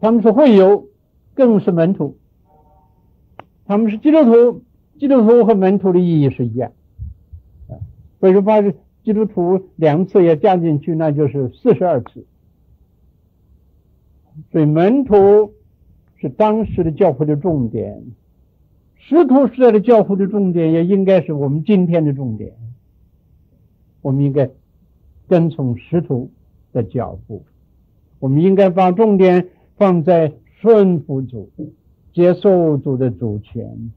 [0.00, 0.88] 他们是会友，
[1.34, 2.16] 更是门徒；
[3.64, 4.62] 他们是基督徒，
[4.98, 6.72] 基督徒和门徒的意义是一样。
[7.68, 7.80] 啊，
[8.20, 8.62] 所以说把。
[9.04, 12.24] 基督徒两次也加进去，那就是四十二次。
[14.52, 15.54] 所以门徒
[16.14, 18.00] 是当时的教会的重点，
[18.94, 22.52] 师徒时代的教会的重点，也应该是我们今天的重点。
[24.02, 24.48] 我们应该
[25.28, 26.30] 跟从使徒
[26.72, 27.44] 的脚步，
[28.18, 31.50] 我们应该把重点放在顺服主、
[32.12, 33.90] 接受主的主权。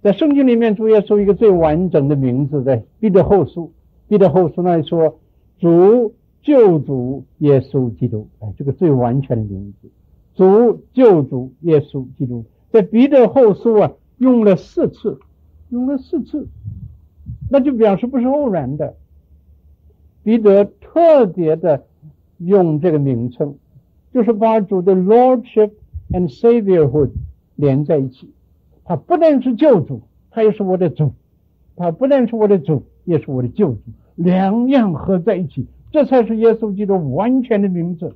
[0.00, 3.72] 在圣经里面，主耶稣一个最完整的名字，在彼得后书，
[4.06, 5.18] 彼得后书那里说
[5.58, 9.88] ：“主救主耶稣基督。”哎，这个最完全的名字，
[10.36, 12.44] 主救主耶稣基督。
[12.70, 15.18] 在彼得后书啊，用了四次，
[15.70, 16.46] 用了四次，
[17.50, 18.94] 那就表示不是偶然的。
[20.28, 21.86] 彼得特别的
[22.36, 23.54] 用这个名称，
[24.12, 25.70] 就是把主的 Lordship
[26.10, 27.12] and Saviorhood
[27.56, 28.30] 连在一起。
[28.84, 31.12] 他不但是救主，他也是我的主；
[31.76, 33.78] 他不但是我的主，也是我的救主，
[34.16, 38.14] 两样合在一起，这才是耶稣基督完全的名字。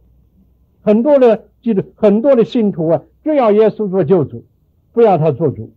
[0.82, 3.02] 很多的记得很多的信徒啊。
[3.24, 4.44] 只要耶稣做救主，
[4.92, 5.70] 不要他做主，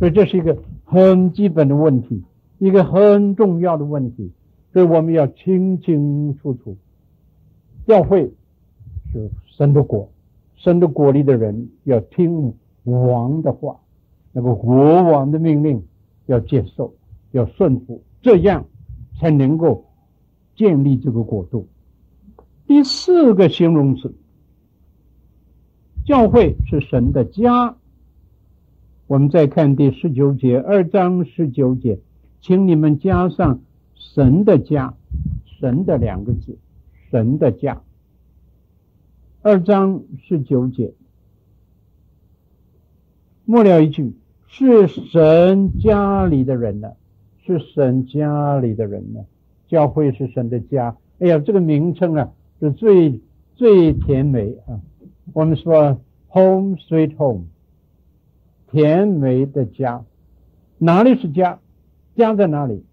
[0.00, 2.24] 所以这是一个很基本的问题，
[2.58, 4.32] 一个很重要的问题，
[4.76, 6.76] 所以我们要清清楚楚。
[7.86, 8.30] 教会
[9.10, 10.10] 是神的国，
[10.54, 12.52] 神的国里的人要听
[12.84, 13.80] 王的话，
[14.32, 15.82] 那个国王的命令
[16.26, 16.92] 要接受，
[17.30, 18.66] 要顺服，这样
[19.18, 19.86] 才能够
[20.56, 21.66] 建立这个国度。
[22.66, 24.14] 第四个形容词。
[26.04, 27.76] 教会是神的家。
[29.06, 31.98] 我们再看第十九节，二章十九节，
[32.42, 33.62] 请你们加上
[33.96, 34.94] “神的家
[35.58, 36.56] ”，“神的”两个字
[37.10, 37.82] ，“神的家”。
[39.42, 40.92] 二章十九节，
[43.44, 44.14] 末了一句，
[44.48, 46.92] 是神家里的人呢，
[47.44, 49.24] 是神家里的人呢。
[49.68, 50.96] 教会是神的家。
[51.18, 53.20] 哎呀，这个名称啊，是最
[53.54, 54.80] 最甜美啊。
[55.32, 57.44] 我们说 “home sweet home”，
[58.70, 60.04] 甜美的家，
[60.78, 61.58] 哪里是家？
[62.16, 62.84] 家在哪里？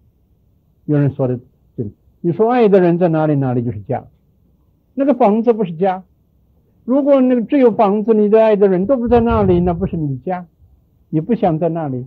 [0.86, 1.38] 有人说的
[1.76, 4.04] 对，你说爱的人在哪里，哪里就是家。
[4.94, 6.04] 那个房子不是家。
[6.84, 10.46] 如果那个只有房子，你的爱的人都不在那里，那不是你的家。
[11.08, 12.06] 你不想在那里，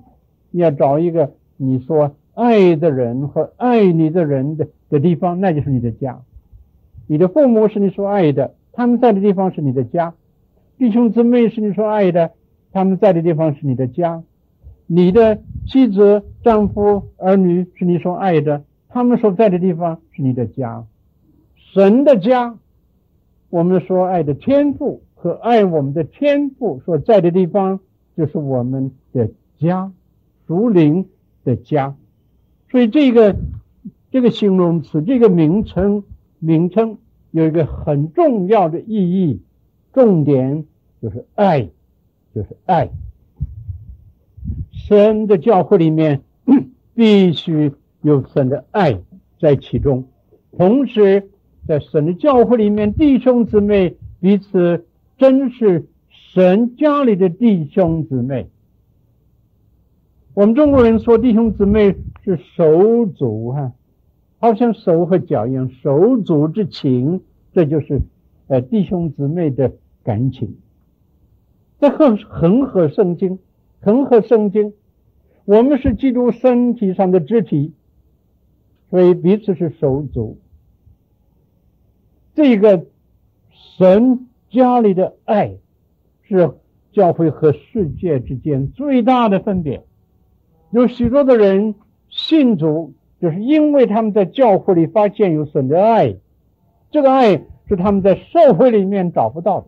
[0.51, 6.21] 你要找一个你说爱的人和爱你的人的的地方，那就是你的家。
[7.07, 8.53] 你的父母是你所爱的。
[8.73, 10.13] 他们在的地方是你的家，
[10.77, 12.33] 弟兄姊妹是你所爱的，
[12.71, 14.21] 他们在的地方是你的家，
[14.85, 18.63] 你的妻子、丈夫、儿女是你所爱的，
[18.97, 20.83] 他们所在的地方是你的家。
[21.55, 22.57] 神的家，
[23.51, 27.79] 我们所爱的天赋和爱我们的天赋所在的地方，
[28.17, 29.29] 就是我们的
[29.59, 29.91] 家，
[30.47, 31.05] 属灵
[31.43, 31.95] 的家。
[32.71, 33.35] 所以这个
[34.09, 36.03] 这个形容词，这个名称
[36.39, 36.97] 名称。
[37.29, 39.41] 有一个很重要的意义，
[39.93, 40.65] 重点
[41.03, 41.69] 就是爱，
[42.33, 42.89] 就是爱。
[44.71, 46.23] 神的教会里面
[46.95, 47.73] 必须
[48.07, 48.99] 有神的爱
[49.39, 50.05] 在其中，
[50.57, 51.29] 同时
[51.67, 54.85] 在神的教会里面，弟兄姊妹彼此
[55.17, 58.47] 真是神家里的弟兄姊妹。
[60.33, 63.73] 我们中国人说弟兄姊妹是手足哈。
[64.39, 67.21] 好像手和脚一样，手足之情，
[67.53, 68.03] 这就是
[68.45, 70.57] 呃弟兄姊妹的感情。
[71.81, 73.39] 这很很合圣经，
[73.81, 74.73] 很合圣经。
[75.45, 77.73] 我们是基督身体上的肢体，
[78.89, 80.37] 所以彼此是手足。
[82.33, 82.85] 这个
[83.77, 85.57] 神家里的爱，
[86.23, 86.51] 是
[86.91, 89.83] 教会和世界之间最大的分别。
[90.71, 91.75] 有许多的人
[92.09, 92.93] 信主。
[93.19, 96.17] 就是因为他们在教会里发现有神的爱，
[96.91, 99.67] 这个爱是他们在社会里面找不到的，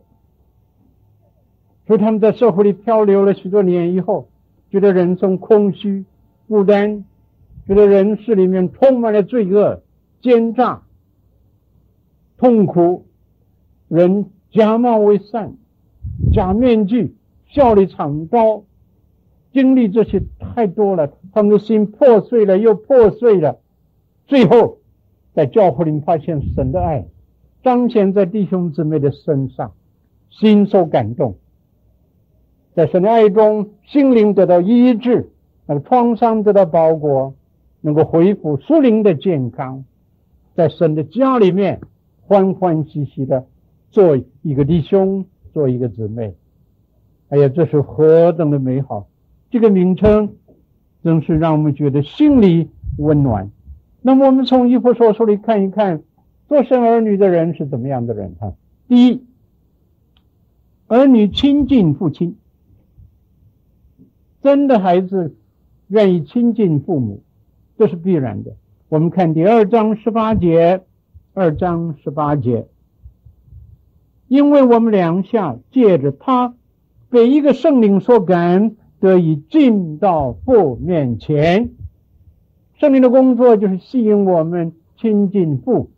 [1.88, 4.30] 所以他们在社会里漂流了许多年以后，
[4.70, 6.05] 觉得人生空虚、
[6.47, 7.05] 孤单，
[7.70, 9.84] 觉得人世里面充满了罪恶、
[10.22, 10.82] 奸诈、
[12.36, 13.05] 痛苦，
[13.88, 15.53] 人假冒为善、
[16.34, 17.15] 假面具、
[17.47, 18.63] 笑里藏刀。
[19.53, 23.59] 经历这些太多了，他们的心破碎了又破碎了，
[24.26, 24.80] 最后
[25.36, 27.05] 在教会里发现神的爱
[27.61, 29.74] 彰显在弟兄姊妹的身上，
[30.32, 31.36] 心受感动，
[32.74, 35.30] 在神的爱中，心灵得到医治，
[35.67, 37.36] 那个创伤得到包裹，
[37.82, 39.86] 能够恢复属灵的健康，
[40.55, 41.82] 在神的家里面
[42.21, 43.45] 欢欢喜喜的
[43.91, 46.36] 做一个弟兄，做一个姊妹，
[47.30, 49.07] 哎呀，这是何等的美好！
[49.49, 50.36] 这个名称
[51.03, 53.51] 真是让我们觉得心里温暖。
[54.01, 56.03] 那么，我们从以弗所书里看一看，
[56.47, 58.36] 做神儿女的人是怎么样的人？
[58.39, 58.53] 哈，
[58.88, 59.25] 第一，
[60.88, 62.38] 儿女亲近父亲。
[64.41, 65.36] 真的孩子
[65.88, 67.23] 愿意亲近父母，
[67.80, 68.57] 这是必然的。
[68.89, 70.82] 我们看第二章十八节，
[71.34, 72.67] 二章十八节，
[74.27, 76.55] 因为我们两下借着他
[77.09, 81.69] 被一个圣灵所感，得以进到父面前。
[82.73, 85.89] 圣灵的工作就是吸引我们亲近父，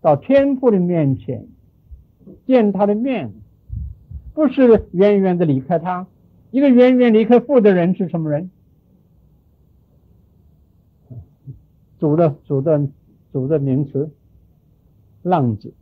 [0.00, 1.48] 到天父的面前，
[2.46, 3.32] 见他的面。
[4.34, 6.06] 不是远远的离开他，
[6.52, 8.52] 一个远远离开父的人是什么人？
[12.02, 12.88] 主的主的
[13.32, 14.10] 主的名词，
[15.22, 15.72] 浪子，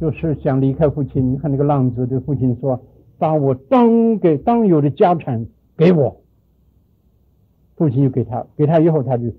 [0.00, 1.30] 就是想离开父亲。
[1.30, 2.80] 你看那个浪子对父亲说
[3.18, 5.44] ：“把我当给当有的家产
[5.76, 6.22] 给我。”
[7.76, 9.30] 父亲就给他，给他以后他就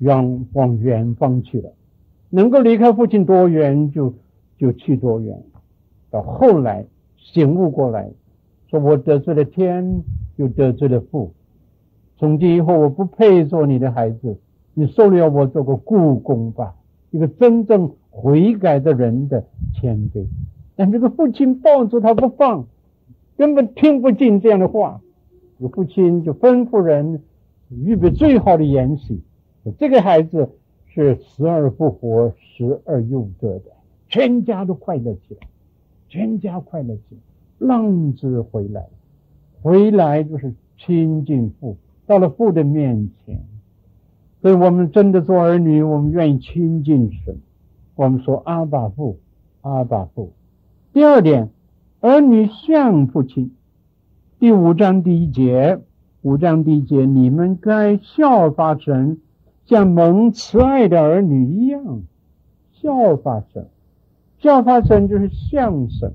[0.00, 1.72] 往往远方去了。
[2.28, 4.12] 能够离开父亲多远就
[4.56, 5.40] 就去多远。
[6.10, 6.84] 到后来。
[7.20, 8.10] 醒悟过来，
[8.68, 10.02] 说我得罪了天，
[10.36, 11.34] 又得罪了父。
[12.16, 14.38] 从今以后，我不配做你的孩子，
[14.78, 16.76] 你收留我做个雇工吧。
[17.10, 20.24] 一个真正悔改的人的谦卑。
[20.76, 22.64] 但这个父亲抱住他不放，
[23.36, 25.00] 根本听不进这样的话。
[25.58, 27.24] 这个父亲就吩咐人
[27.68, 29.20] 预备最好的筵席，
[29.78, 30.48] 这个孩子
[30.86, 33.72] 是死而复活，死而又得的，
[34.08, 35.48] 全家都快乐起来。
[36.08, 37.18] 全家快乐起来，
[37.58, 38.86] 浪子回来，
[39.60, 41.76] 回来就是亲近父，
[42.06, 43.40] 到了父的面前。
[44.40, 47.38] 所以我们真的做儿女，我们愿意亲近神。
[47.96, 49.18] 我们说阿爸父，
[49.62, 50.32] 阿爸父。
[50.92, 51.50] 第二点，
[52.00, 53.52] 儿女像父亲。
[54.38, 55.80] 第五章第一节，
[56.22, 59.20] 五章第一节，你们该效法神，
[59.66, 62.02] 像蒙慈爱的儿女一样，
[62.72, 63.66] 效法神。
[64.38, 66.12] 效法神就是像神，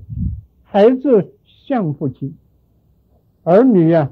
[0.62, 2.34] 孩子像父亲，
[3.42, 4.10] 儿女啊，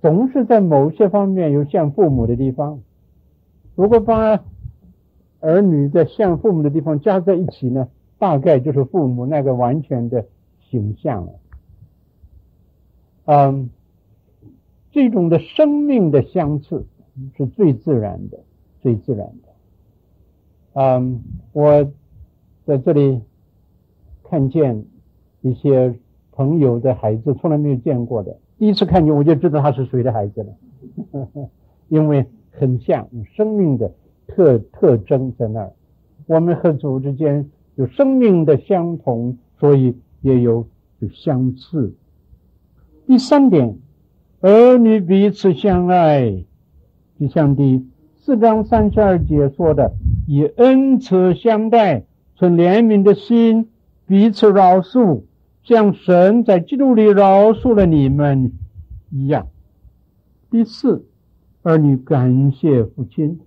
[0.00, 2.80] 总是在某些方面有像父母的地方。
[3.80, 4.44] 如果把
[5.40, 10.26] 儿女的像父母的地方加在一起呢，大概就是父母那个完全的
[10.68, 11.32] 形象了。
[13.24, 13.70] 嗯，
[14.92, 16.84] 这种的生命的相似
[17.38, 18.40] 是最自然的，
[18.82, 19.48] 最自然的。
[20.74, 21.22] 嗯，
[21.52, 21.90] 我
[22.66, 23.22] 在这里。
[24.22, 24.84] 看见
[25.40, 25.92] 一些
[26.30, 31.50] 朋友的孩子，从来没有见过的，第一次看见我就知道他是谁的孩子了，
[31.88, 33.92] 因为很像生命的
[34.26, 35.72] 特特征在那儿。
[36.26, 40.66] 我们和主之间有生命的相同，所以也有
[40.98, 41.94] 有相似。
[43.06, 43.76] 第三点，
[44.40, 46.44] 儿女彼此相爱，
[47.18, 47.84] 就像第
[48.20, 49.92] 四章三十二节说的，
[50.28, 52.04] 以恩慈相待，
[52.36, 53.68] 存怜悯的心。
[54.06, 55.22] 彼此饶恕，
[55.62, 58.52] 像神在基督里饶恕了你们
[59.08, 59.46] 一样。
[60.50, 61.04] 第四，
[61.62, 63.40] 儿女感谢父亲。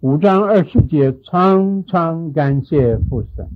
[0.00, 3.46] 五章二十节，常常感谢父神。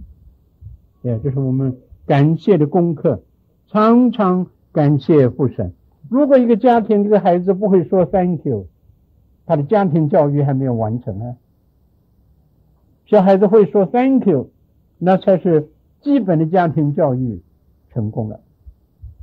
[1.03, 3.23] 也就是我们感谢的功课，
[3.69, 5.73] 常常感谢父神。
[6.09, 8.67] 如果一个家庭这个孩子不会说 “thank you”，
[9.47, 11.37] 他的家庭教育还没有完成啊。
[13.07, 14.51] 小孩子会说 “thank you”，
[14.99, 15.69] 那才是。
[16.01, 17.41] 基本的家庭教育
[17.93, 18.41] 成功了，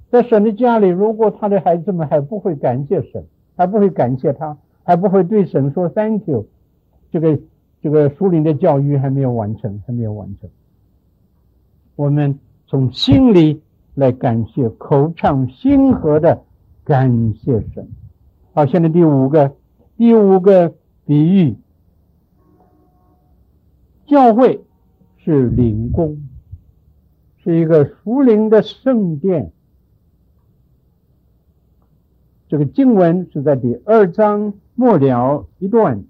[0.09, 3.25] 在神的家里，如果他的孩子们还不会感谢神，
[3.59, 6.45] 还不会感谢他，还不会对神说 “thank you”，
[7.11, 7.37] 这个
[7.81, 10.49] 这个属灵的教育还没有完成，还没有完成。
[11.97, 13.61] 我们从心里
[13.95, 16.41] 来感谢，口唱心和的
[16.85, 17.85] 感谢神。
[18.53, 19.53] 好，现在第五个，
[19.97, 20.73] 第五个
[21.05, 21.57] 比喻，
[24.07, 24.63] 教会
[25.17, 26.17] 是灵宫。
[27.43, 29.51] 是一个属灵的圣殿。
[32.49, 36.03] 这个经文是在第二章末了一段，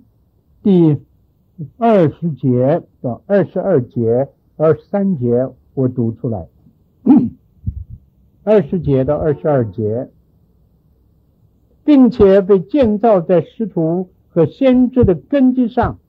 [0.64, 0.98] 第
[1.78, 6.48] 二十节到二十二节、二十三节，我读出来。
[8.46, 10.10] 二十节到二十二节，
[11.84, 16.00] 并且被建造在师徒和先知的根基上，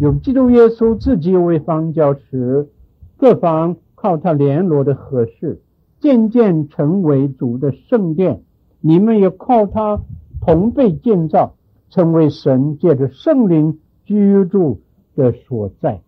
[0.00, 2.68] 有基督耶稣自己为房角石，
[3.16, 3.76] 各方。
[3.98, 5.62] 靠他联络的合适，
[6.00, 8.42] 渐渐成为主的圣殿。
[8.80, 10.00] 你们也靠他
[10.40, 11.54] 同被建造，
[11.90, 14.80] 成为神借着圣灵居住
[15.14, 16.00] 的所在。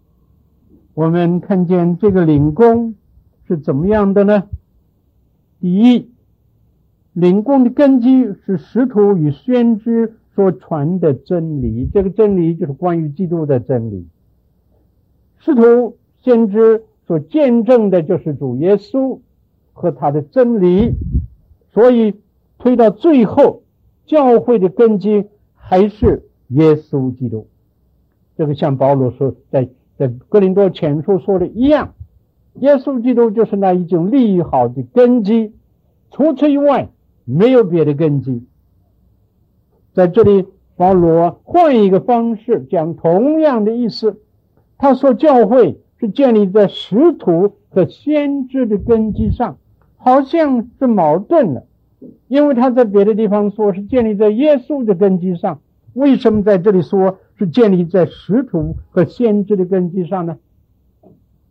[0.95, 2.95] 我们看见这个领宫
[3.47, 4.45] 是怎么样的呢？
[5.61, 6.11] 第一，
[7.13, 14.07] 领宫的根基是使徒与先知所传的真理，这个真理就是关于基督的真理。
[15.39, 16.85] 使徒、先知。
[17.07, 19.21] 所见证的就是主耶稣
[19.73, 20.93] 和他的真理，
[21.73, 22.17] 所以
[22.59, 23.63] 推到最后
[24.07, 27.47] 教会的根基还是耶稣基督。
[28.37, 31.95] 这个像保罗说，在在哥林多前书说的一样，
[32.55, 35.53] 耶稣基督就是那已经立好的根基，
[36.11, 36.89] 除此以外
[37.25, 38.45] 没有别的根基。
[39.93, 40.47] 在这里，
[40.77, 44.21] 保罗换一个方式讲同样的意思，
[44.79, 49.59] 他说教会是建立在使徒和先知的根基上，
[49.97, 51.67] 好像是矛盾了，
[52.29, 55.61] 因为他在别的地方说是建立在耶稣的根基上，
[55.95, 60.39] 为什么在这里说是建立在使徒和先知的根基上呢？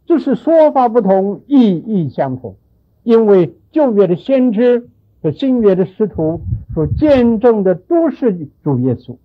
[0.05, 2.55] 这是说法不同，意义相同，
[3.03, 4.89] 因为旧约的先知。
[5.19, 6.41] 和新约的使徒
[6.75, 9.17] 所见证的都是主耶稣，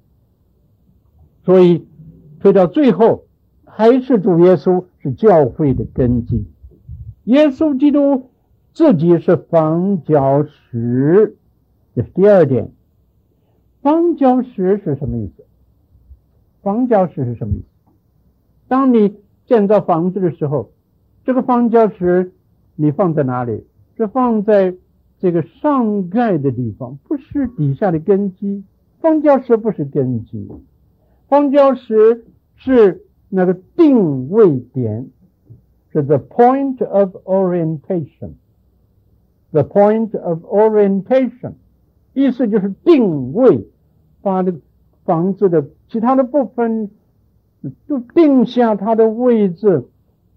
[1.45, 1.87] 所以
[2.41, 3.25] 推到最后
[3.67, 6.47] 还是主耶稣是教会的根基。
[7.25, 8.31] 耶稣基督
[8.73, 11.37] 自己是房角石，
[11.95, 12.71] 这是第二点。
[13.81, 15.45] 房角石是什么意思？
[16.63, 17.67] 房角石是什么意思？
[18.69, 19.17] 当你
[19.47, 20.71] 建造房子的时候，
[21.25, 22.33] 这个房角石
[22.77, 23.67] 你放在哪里？
[23.97, 24.75] 是放在。
[25.19, 28.65] 这个上盖的地方不是底下的根基，
[29.01, 30.51] 方礁石不是根基，
[31.29, 32.25] 方礁石
[32.57, 35.11] 是那个定位点，
[35.93, 38.33] 是 the point of orientation
[39.53, 41.53] The point of orientation，
[42.15, 43.69] 意思就是定位，
[44.21, 44.59] 把这个
[45.05, 46.91] 房子的其他的部分
[47.87, 49.85] 都定下它的位置，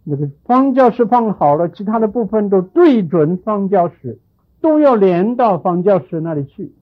[0.03, 4.19] 那个方教室放好了，其他的部分都对准方教室。
[4.61, 6.73] 都要连到方教室那里去，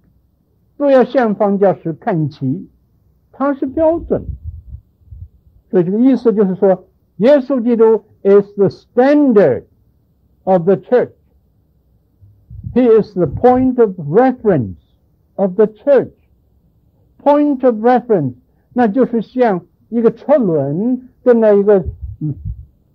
[0.77, 2.69] 都要向方教室看齐，
[3.33, 4.23] 它是标准。
[5.69, 6.85] 所以这个意思就是说，
[7.17, 9.65] 耶稣基督 is the standard
[10.45, 11.09] of the church.
[12.74, 14.76] He is the point of reference
[15.36, 16.12] of the church.
[17.22, 18.34] Point of reference，
[18.72, 21.84] 那就是像一个车轮跟那一个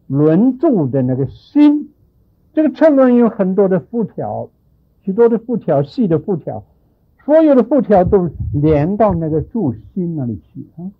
[0.07, 1.89] 轮柱的那个心。
[2.53, 4.49] 这个车轮有很多的辐条。
[5.05, 6.63] 许多的辐条，细的辐条，
[7.25, 10.91] 所有的辐条都连到那个柱心那里去啊。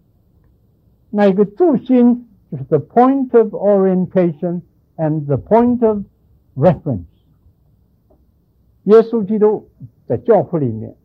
[1.10, 4.62] 那一个柱心就是 the point of orientation
[4.97, 6.04] and the point of
[6.58, 7.06] reference。
[8.89, 9.68] 耶稣基督
[10.07, 10.97] 在教会里面，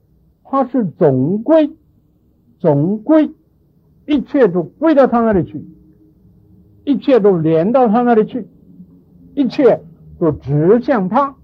[0.41, 1.69] 他是总归，
[2.57, 3.29] 总归，
[4.05, 5.65] 一切都归到他那里去，
[6.85, 8.47] 一切都连到他那里去，
[9.35, 9.81] 一切
[10.17, 11.35] 都指向他。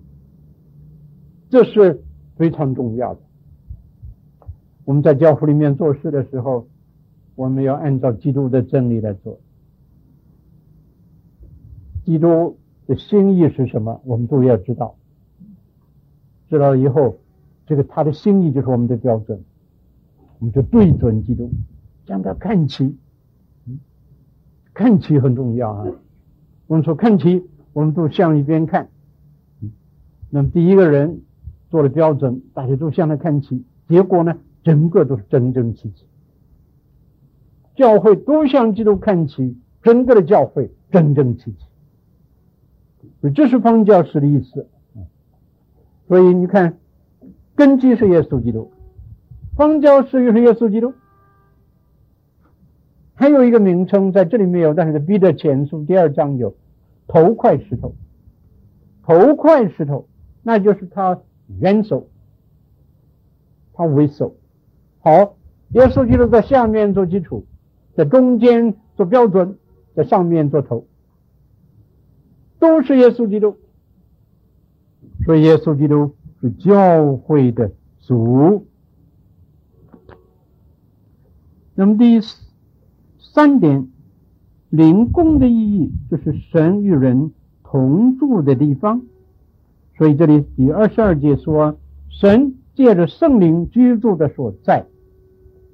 [1.50, 2.02] 这是
[2.38, 3.20] 非常重要的。
[4.86, 6.70] 我们在教会里面做事的时候，
[7.36, 9.42] 我们要按照基督的真理来做。
[12.06, 14.00] 基督的心意是什么？
[14.06, 14.96] 我们都要知道。
[16.50, 17.20] 知道以后，
[17.66, 19.42] 这个他的心意就是我们的标准，
[20.40, 21.52] 我们就对准基督，
[22.06, 22.98] 将他看齐。
[24.74, 25.88] 看齐很重要啊！
[26.68, 28.90] 我们说看齐，我们都向一边看。
[30.30, 31.22] 那么第一个人。
[31.72, 36.08] 做了标准，大家都向他看齐，结果呢，整个都是整整齐齐。
[37.76, 41.58] 教会都向基督看齐，整个的教会整整齐齐。
[43.22, 44.68] 所以这是方教士的意思。
[46.10, 46.78] 所以你看，
[47.56, 48.70] 根基是耶稣基督，
[49.56, 50.94] 方教是又是耶稣基督。
[53.14, 56.54] 还有一个名称在这里没有，但是在彼得前书第二章有，
[57.08, 57.96] 头块石头，
[59.04, 60.10] 头块石头，
[60.44, 61.22] 那就是他。
[61.60, 62.08] 元首，
[63.74, 64.36] 他为首。
[65.00, 65.36] 好，
[65.70, 67.44] 耶稣基督在下面做基础，
[67.96, 69.58] 在中间做标准，
[69.96, 70.86] 在上面做头，
[72.60, 73.58] 都是耶稣基督。
[75.30, 78.66] 所以耶稣基督是教会的主。
[81.76, 82.20] 那么第
[83.20, 83.90] 三点，
[84.70, 87.32] 灵宫的意义就是神与人
[87.64, 89.04] 同住的地方。
[90.00, 91.78] 所以这里第二十二节说，
[92.10, 94.88] 神借着圣灵居住的所在，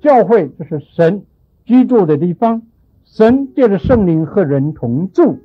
[0.01, 1.23] 教会就是神
[1.63, 2.63] 居住的地方。
[3.05, 5.39] 神借着圣灵和人同住。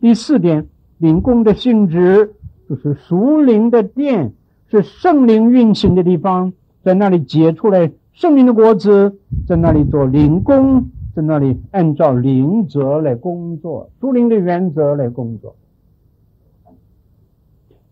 [0.00, 0.68] 第四点，
[0.98, 2.36] 灵宫的性质
[2.68, 4.32] 就是属灵的殿，
[4.70, 15.56] 是圣灵运行的地方，在那里结出来圣灵的果子，在那里做灵工，在那里按照灵则来工作，属灵的原则来工作。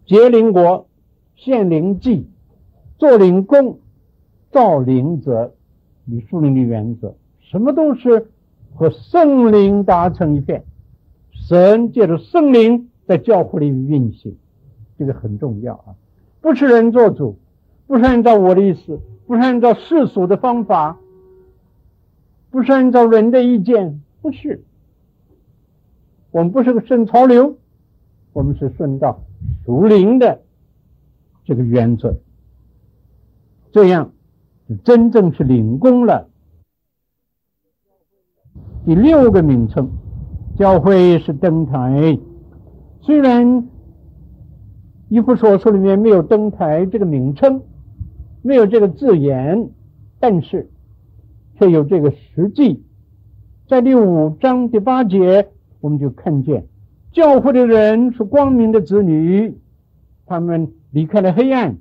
[0.07, 0.86] 结灵果、
[1.36, 2.27] 献灵祭、
[2.99, 3.78] 做灵工、
[4.51, 5.53] 造灵则，
[6.07, 8.27] 与属灵的原则，什么都是
[8.74, 10.65] 和圣灵达成一片。
[11.32, 14.36] 神借着圣灵在教会里运行，
[15.05, 15.99] 这个很重要啊！
[16.41, 17.37] 不是人做主，
[17.89, 20.97] 不是按照我的意思，不是按照世俗的方法，
[22.53, 24.62] 不是按照人的意见，不是。
[26.31, 27.57] 我们不是个顺潮流，
[28.33, 29.24] 我们是顺到
[29.65, 30.43] 属灵的
[31.45, 32.15] 这个原则，
[33.73, 34.12] 这样
[34.69, 36.29] 就真正是领功了。
[38.87, 39.91] 第六个名称，
[40.57, 42.20] 教会是登台。
[43.01, 43.69] 虽然
[45.13, 47.61] 以弗所书里面没有灯台这个名称，
[48.41, 49.69] 没有这个字眼，
[50.19, 50.71] 但是
[51.59, 52.83] 却有这个实际。
[53.69, 55.49] 在第五章第八节，
[55.83, 56.65] 我们就看见
[57.13, 59.55] 教会的人是光明的子女，
[60.25, 61.77] 他们离开了黑暗，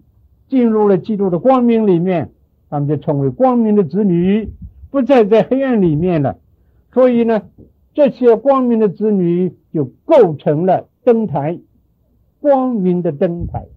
[0.50, 2.32] 进入了基督的光明里面，
[2.70, 4.52] 他们就成为光明的子女，
[4.90, 6.36] 不再在黑暗里面了。
[6.94, 7.44] 所以呢，
[7.94, 11.60] 这些光明的子女就构成了灯台，
[12.42, 13.68] 光明的灯台。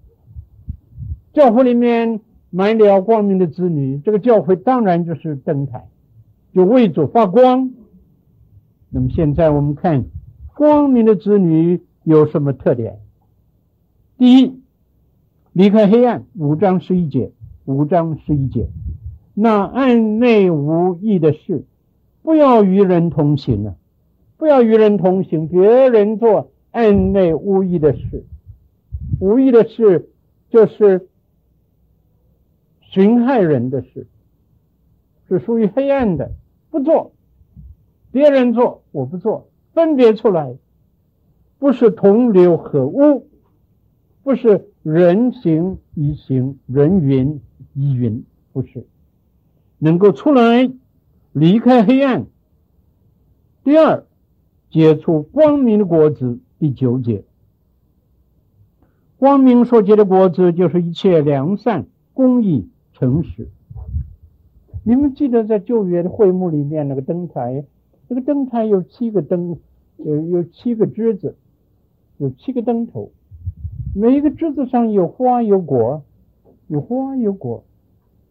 [1.32, 2.20] 教会里面
[2.50, 5.86] 满了光明的子女，这个教会当然就是灯台，
[6.52, 7.70] 就为主发光。
[8.90, 10.06] 那么现在我们看
[10.56, 13.00] 光明的子女有什么特点？
[14.16, 14.60] 第一，
[15.52, 17.32] 离开黑暗，五章十一节，
[17.64, 18.68] 五章十一节，
[19.34, 21.64] 那暗内无益的事。
[22.22, 23.74] 不要与人同行啊！
[24.38, 28.24] 不要与人同行，别人做暗内无益的事，
[29.20, 30.10] 无意的事
[30.50, 31.08] 就是
[32.82, 34.06] 损害人的事，
[35.28, 36.32] 是属于黑暗的，
[36.70, 37.12] 不做。
[38.10, 40.56] 别人做，我不做，分别出来，
[41.58, 43.28] 不是同流合污，
[44.22, 47.40] 不是人行一行，人云
[47.72, 48.86] 亦云，不是
[49.78, 50.70] 能够出来。
[51.32, 52.26] 离开黑暗。
[53.64, 54.06] 第二，
[54.70, 56.38] 结出光明的果子。
[56.60, 57.24] 第九节，
[59.24, 63.48] 光明所结的果子就是一切良善、公义、诚实。
[64.82, 67.64] 你们记得在旧约的会幕里面那个灯台，
[68.06, 69.56] 那个灯台有七个灯，
[69.96, 71.36] 有有七个枝子，
[72.18, 73.12] 有七个灯头，
[73.96, 76.02] 每一个枝子上有花有果，
[76.66, 77.64] 有花有果，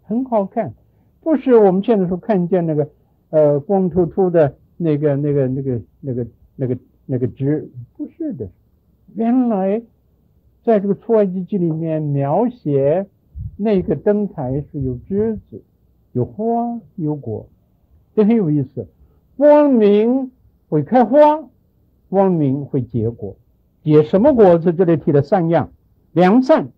[0.03, 0.75] 很好看。
[1.21, 2.87] 不是我们现在所看见那个，
[3.31, 7.67] 呃，光秃秃的那个、那个、那个、那个、那个、那个枝，
[7.97, 8.47] 不是的。
[9.15, 9.81] 原来
[10.63, 13.07] 在这个出埃及记里面描写
[13.57, 15.61] 那个灯台是有枝子、
[16.13, 17.47] 有花、有果，
[18.15, 18.87] 这很有意思。
[19.35, 20.31] 光明
[20.69, 21.43] 会开花，
[22.09, 23.35] 光明会结果，
[23.83, 24.71] 结什么果子？
[24.73, 25.71] 这里提了三样：
[26.13, 26.69] 良善、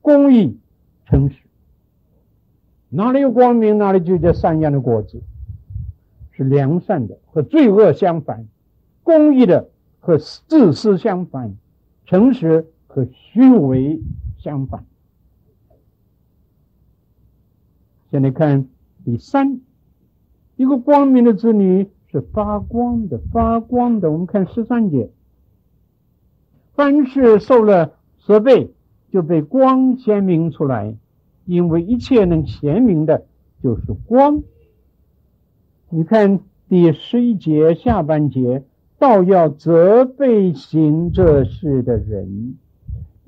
[0.00, 0.58] 公义、
[1.06, 1.36] 诚实。
[2.90, 5.22] 哪里有光明，哪里就结三样的果子，
[6.32, 8.46] 是良善的和罪恶相反，
[9.02, 11.56] 公义的和自私相反，
[12.04, 14.02] 诚实和虚伪
[14.36, 14.84] 相反。
[18.10, 18.68] 现在看
[19.02, 19.62] 第三，
[20.56, 24.12] 一个光明的子女是发光的，发光的。
[24.12, 25.10] 我们看十三节，
[26.74, 28.74] 凡是受了责备，
[29.10, 30.94] 就被光显明出来。
[31.46, 33.24] 因为一切能显明的，
[33.62, 34.42] 就是光。
[35.88, 38.64] 你看第十一节下半节，
[38.98, 42.58] 倒要责备行这事的人。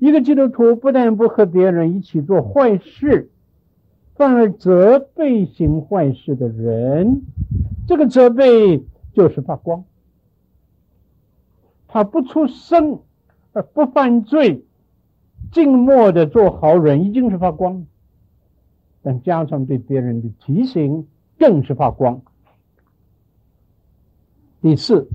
[0.05, 3.31] 一个基督徒不但不和别人一起做坏事，
[4.13, 7.23] 反而责备行坏事的人。
[7.87, 9.83] 这个责备就是发光。
[11.87, 12.99] 他不出声，
[13.53, 14.63] 而不犯罪，
[15.51, 17.87] 静默的做好人，已经是发光。
[19.01, 21.07] 但加上对别人的提醒，
[21.39, 22.21] 更是发光。
[24.61, 25.09] 第四，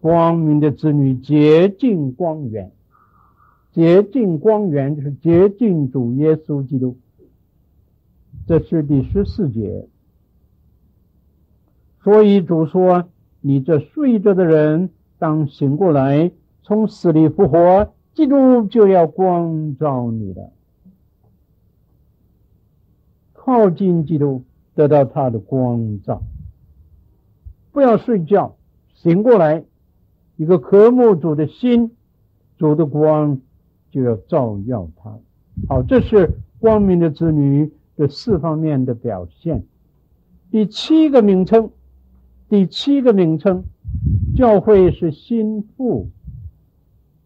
[0.00, 2.72] 光明的子女洁净光源，
[3.78, 6.96] 洁净光源就是洁净主耶稣基督。
[8.44, 9.86] 这是第十四节。
[12.02, 13.08] 所以主说
[13.40, 14.90] ：“你这睡着的人，
[15.20, 16.32] 当醒过来，
[16.64, 20.50] 从死里复活，基督就要光照你了。”
[23.32, 24.42] 靠近基督，
[24.74, 26.24] 得到他的光照。
[27.70, 28.56] 不要睡觉，
[28.92, 29.62] 醒过来，
[30.34, 31.92] 一个渴慕主的心，
[32.56, 33.40] 主的光
[33.90, 35.18] 就要照耀他。
[35.68, 39.64] 好，这是光明的子女的四方面的表现。
[40.50, 41.70] 第七个名称，
[42.48, 43.64] 第七个名称，
[44.36, 46.10] 教会是新妇。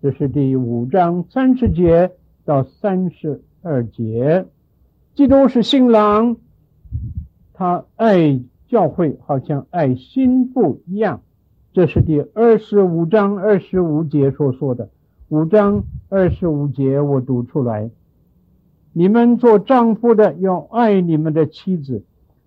[0.01, 2.11] 这是第五章三十节
[2.45, 4.47] 到三十二节。
[5.15, 6.37] 基督是新郎，
[7.53, 11.23] 他爱教会，好像爱新妇一样。
[11.73, 14.91] 这是第二十五章二十五节所说的。
[15.33, 17.91] 五章二十五节，我读出来：
[18.93, 22.05] 你们做丈夫的要爱你们的妻子，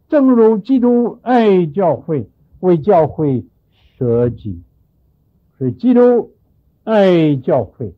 [0.08, 2.30] 正如基督爱教会，
[2.60, 3.44] 为教会
[3.98, 4.62] 舍己。
[5.58, 6.36] 所以基督
[6.84, 7.96] 爱教会，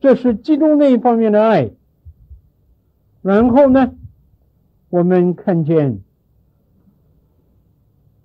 [0.00, 1.70] 这是基督那一方面的爱。
[3.20, 3.92] 然后呢，
[4.88, 6.00] 我们看见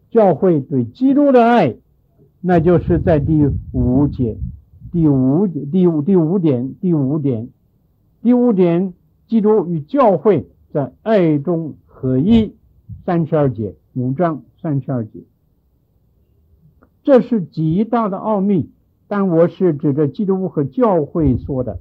[0.09, 1.75] 教会对基督的爱，
[2.39, 4.37] 那就是在第五节。
[4.93, 7.49] 第五点，第五第五点，第五点，
[8.21, 8.93] 第五点，
[9.25, 12.55] 基督与教会在爱中合一，
[13.03, 15.21] 三十二节，五章三十二节，
[17.01, 18.69] 这是极大的奥秘，
[19.07, 21.79] 但我是指着基督和教会说的。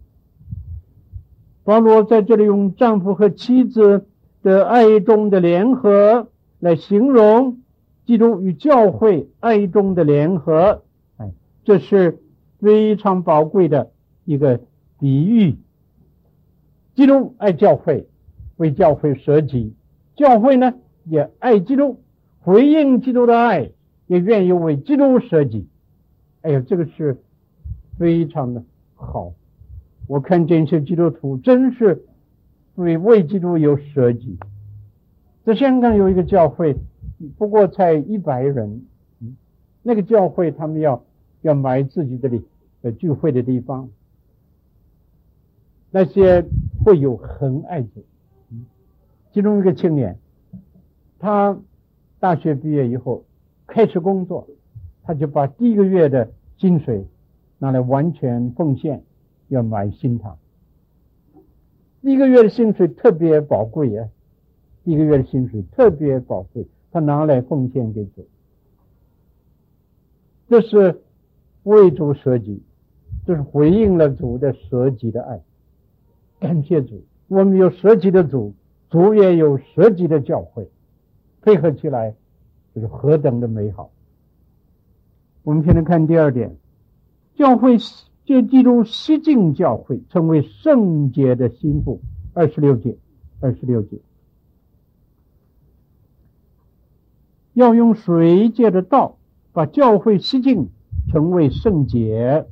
[1.64, 4.06] 保罗在这里用丈夫和妻子
[4.42, 6.28] 的爱中的联合
[6.60, 7.58] 来形容
[8.06, 10.82] 基督与教会爱中的联合，
[11.18, 11.30] 哎，
[11.62, 12.20] 这是。
[12.62, 13.90] 非常宝贵的
[14.24, 14.60] 一个
[15.00, 15.56] 比喻，
[16.94, 18.06] 基督爱教会，
[18.56, 19.72] 为教会舍己；
[20.14, 20.72] 教会呢
[21.04, 22.00] 也爱基督，
[22.38, 23.72] 回应基督的爱，
[24.06, 25.66] 也愿意为基督舍己。
[26.42, 27.20] 哎呀，这个是
[27.98, 28.62] 非常的
[28.94, 29.32] 好。
[30.06, 32.04] 我看见一些基督徒真是
[32.76, 34.38] 为为基督有舍己。
[35.44, 36.76] 在香港有一个教会，
[37.36, 38.86] 不过才一百人，
[39.82, 41.02] 那个教会他们要
[41.40, 42.44] 要买自己的礼。
[42.82, 43.88] 呃，聚会的地方，
[45.90, 46.44] 那些
[46.84, 48.04] 会有很爱主。
[49.32, 50.18] 其中一个青年，
[51.18, 51.58] 他
[52.18, 53.24] 大学毕业以后
[53.66, 54.48] 开始工作，
[55.04, 57.06] 他就把第一个月的薪水
[57.58, 59.04] 拿来完全奉献，
[59.48, 60.36] 要买新堂。
[62.02, 64.08] 第一个月的薪水特别宝贵啊！
[64.82, 68.26] 第一个月的薪水特别宝贵，他拿来奉献给主，
[70.48, 71.00] 这是
[71.62, 72.60] 为主舍己。
[73.24, 75.40] 就是回应了主的舍己的爱，
[76.40, 78.54] 感谢主，我们有舍己的主，
[78.90, 80.68] 主也有舍己的教会，
[81.40, 82.16] 配合起来
[82.74, 83.90] 就是何等的美好。
[85.44, 86.56] 我们现在看第二点，
[87.34, 87.78] 教会
[88.24, 92.00] 借基督洗净教会，成为圣洁的心腹。
[92.34, 92.96] 二十六节，
[93.40, 93.98] 二十六节，
[97.52, 99.18] 要用水借着道
[99.52, 100.70] 把教会洗净，
[101.10, 102.46] 成为圣洁。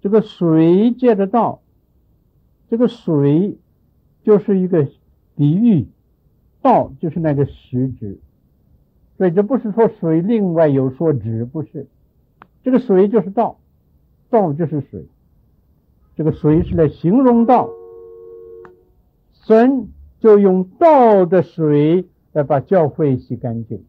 [0.00, 1.60] 这个水借着道，
[2.70, 3.58] 这个水
[4.22, 4.88] 就是一个
[5.36, 5.88] 比喻，
[6.62, 8.18] 道就是那个实质，
[9.18, 11.86] 所以这不是说水另外有所指，不是，
[12.62, 13.58] 这个水就是道，
[14.30, 15.06] 道就是水，
[16.16, 17.68] 这个水是来形容道，
[19.32, 23.84] 神就用道的水来把教会洗干净，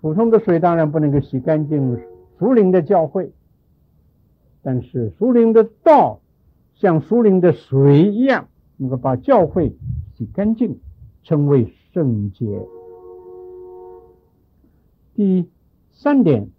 [0.00, 2.00] 普通的水当然不能够洗干净
[2.38, 3.32] 属灵的教会。
[4.62, 6.20] 但是属灵的道
[6.74, 9.76] 像属灵的水一样，能够把教会
[10.16, 10.78] 洗干净，
[11.22, 12.66] 成为圣洁。
[15.14, 15.48] 第
[15.92, 16.50] 三点，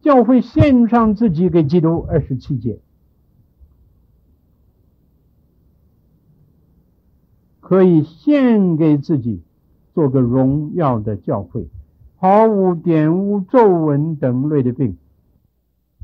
[0.00, 2.80] 教会献上自己给基督，二十七节，
[7.60, 9.42] 可以献给自己，
[9.94, 11.68] 做个荣耀的教会，
[12.16, 14.96] 毫无玷污、皱纹等类的病。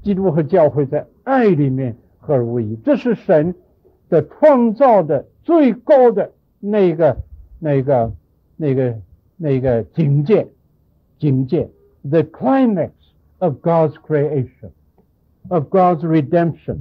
[0.05, 3.55] 基督和教会在爱里面合而为一，这是神
[4.11, 7.17] 的创造的最高的那个、
[7.59, 8.13] 那个、
[8.57, 9.01] 那个、
[9.39, 10.47] 那个境界，
[11.19, 11.71] 境界
[12.03, 12.91] ，the climax
[13.39, 14.73] of God's creation,
[15.49, 16.81] of God's redemption，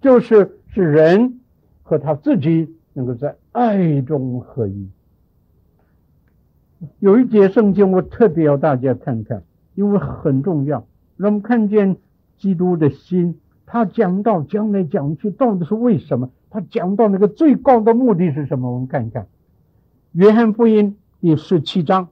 [0.00, 1.40] 就是使人
[1.84, 4.90] 和他自己能够在爱中合一。
[6.98, 9.44] 有一节圣经我特别要大家看看，
[9.76, 10.84] 因为很重要，
[11.16, 11.96] 让我们看见。
[12.42, 16.32] 基督的心，他讲到讲来讲去，到底是为什么？
[16.50, 18.72] 他讲到那个最高的目的是什么？
[18.72, 19.22] 我们看一看
[20.10, 22.06] 《约翰福音》第十七章，《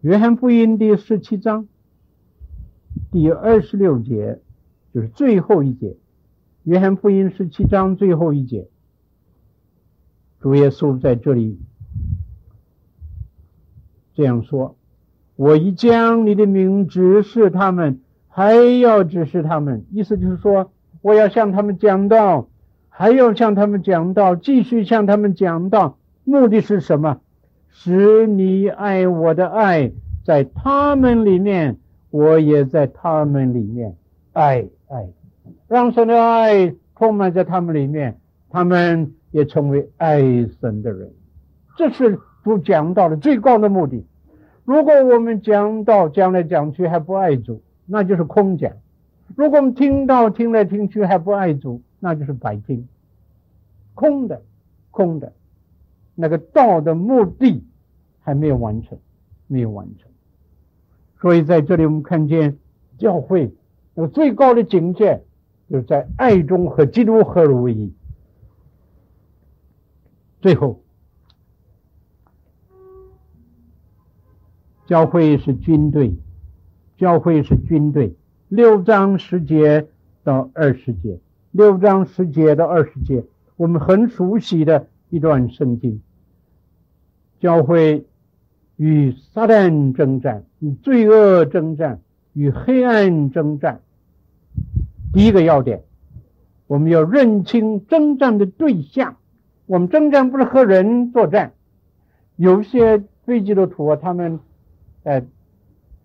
[0.00, 1.68] 约翰福音》第十七章
[3.12, 4.40] 第二十六节，
[4.92, 5.90] 就是最后一节，
[6.64, 8.68] 《约翰福音》十七章最后一节，
[10.40, 11.60] 主耶稣在这里
[14.12, 14.76] 这样说。
[15.42, 17.98] 我已将你的名指示他们，
[18.28, 19.84] 还要指示他们。
[19.90, 20.70] 意思就是说，
[21.00, 22.46] 我要向他们讲道，
[22.88, 25.98] 还要向他们讲道，继续向他们讲道。
[26.22, 27.18] 目的是什么？
[27.70, 29.90] 使你爱我的爱
[30.24, 31.78] 在他们里面，
[32.10, 33.96] 我也在他们里面。
[34.32, 35.08] 爱爱，
[35.66, 40.20] 让神的爱充满在他们里面，他们也成为爱
[40.60, 41.10] 神的人。
[41.76, 44.06] 这是主讲道的最高的目的。
[44.64, 48.72] 如果我们讲道讲来讲去还不爱主，那就是空讲；
[49.34, 52.86] 如果我们听道听来听去还不爱主，那就是白听。
[53.94, 54.42] 空的，
[54.90, 55.32] 空的，
[56.14, 57.64] 那个道的目的
[58.20, 58.98] 还没有完成，
[59.48, 60.10] 没有完成。
[61.20, 62.58] 所以在这里我们看见
[62.98, 63.52] 教会
[63.94, 65.22] 那个最高的境界，
[65.68, 67.92] 就是在爱中和基督合而为一。
[70.40, 70.81] 最后，
[74.92, 76.14] 教会是军队，
[76.98, 78.14] 教会是军队。
[78.50, 79.86] 六章十节
[80.22, 81.18] 到二十节，
[81.50, 83.24] 六章十节到二十节，
[83.56, 86.02] 我们很熟悉的一段圣经。
[87.40, 88.04] 教会
[88.76, 92.02] 与撒旦征战，与罪恶征战，
[92.34, 93.80] 与黑暗征战。
[95.14, 95.84] 第一个要点，
[96.66, 99.16] 我们要认清征战的对象。
[99.64, 101.54] 我们征战不是和人作战，
[102.36, 104.38] 有些非基督徒啊，他们，
[105.02, 105.22] 呃，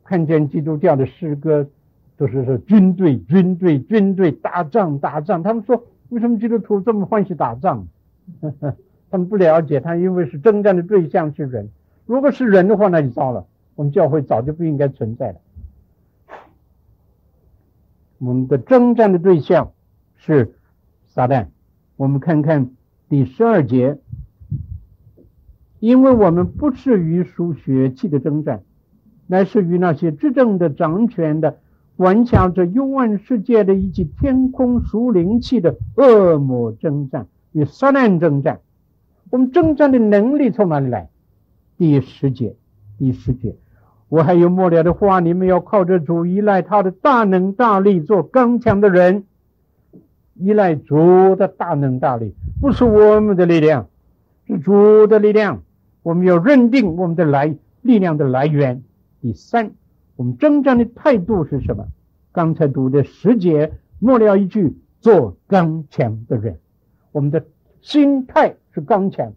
[0.04, 1.68] 看见基督教的诗歌，
[2.18, 5.44] 都是说军队、军队、军队打仗、打仗。
[5.44, 7.88] 他们说，为什么基督徒这么欢喜打仗？
[8.42, 8.76] 呵呵，
[9.10, 11.70] 他们不了解，他因为是征战的对象是人。
[12.06, 13.46] 如果是人的话，那就糟了，
[13.76, 15.40] 我们教会早就不应该存在了。
[18.18, 19.74] 我们的征战的对象
[20.16, 20.54] 是
[21.06, 21.48] 撒旦。
[21.96, 22.72] 我们看看。
[23.10, 24.00] 第十二节，
[25.80, 28.64] 因为我们不是与属血气的征战，
[29.28, 31.58] 乃是与那些执政的、掌权的、
[31.98, 38.62] 顽强着幽暗世界的以及天空属灵气的恶魔征战，与撒旦征战。
[39.30, 41.10] 我们征战的能力从哪里来？
[41.78, 42.56] 第十节，
[42.98, 43.56] 第十节，
[44.10, 49.26] 我还有末了的话，你们要靠着主，依赖他的大能大力，做刚强的人。
[50.40, 53.90] 依赖主的大能大力，不是我们的力量，
[54.46, 55.64] 是主的力量。
[56.04, 58.84] 我们要认定我们的来力量的来源。
[59.22, 59.72] 第三，
[60.16, 61.88] 我们征战的态度是什么？
[62.32, 66.60] 刚才读的十节末了一句：做刚强的人。
[67.12, 67.46] 我们的
[67.82, 69.34] 心态是刚强，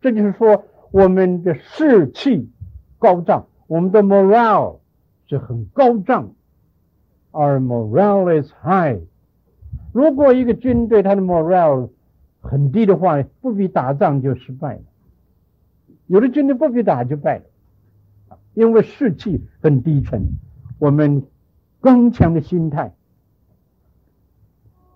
[0.00, 2.50] 这就是说我们的士气
[2.98, 4.80] 高涨，我们的 morale
[5.26, 6.34] 是很高涨。
[7.32, 9.00] Our morale is high。
[9.92, 11.90] 如果一个军队他的 morale
[12.40, 14.82] 很低的话，不必打仗就失败了。
[16.06, 17.44] 有的军队不必打就败了，
[18.56, 20.22] 因为士气很低沉。
[20.78, 21.22] 我们
[21.82, 22.94] 刚强的心态，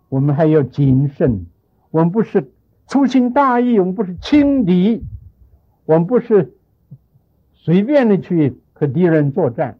[0.08, 1.44] 我们还要谨慎。
[1.90, 2.50] 我们不是
[2.86, 5.04] 粗心大意，我们不是轻敌，
[5.84, 6.54] 我们不是
[7.52, 9.78] 随便的去和敌人作战。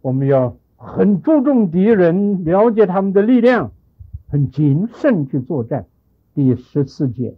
[0.00, 3.72] 我们要很注重敌人，了解他们的力量。
[4.28, 5.84] 很谨慎去作战，
[6.32, 7.36] 第十四节，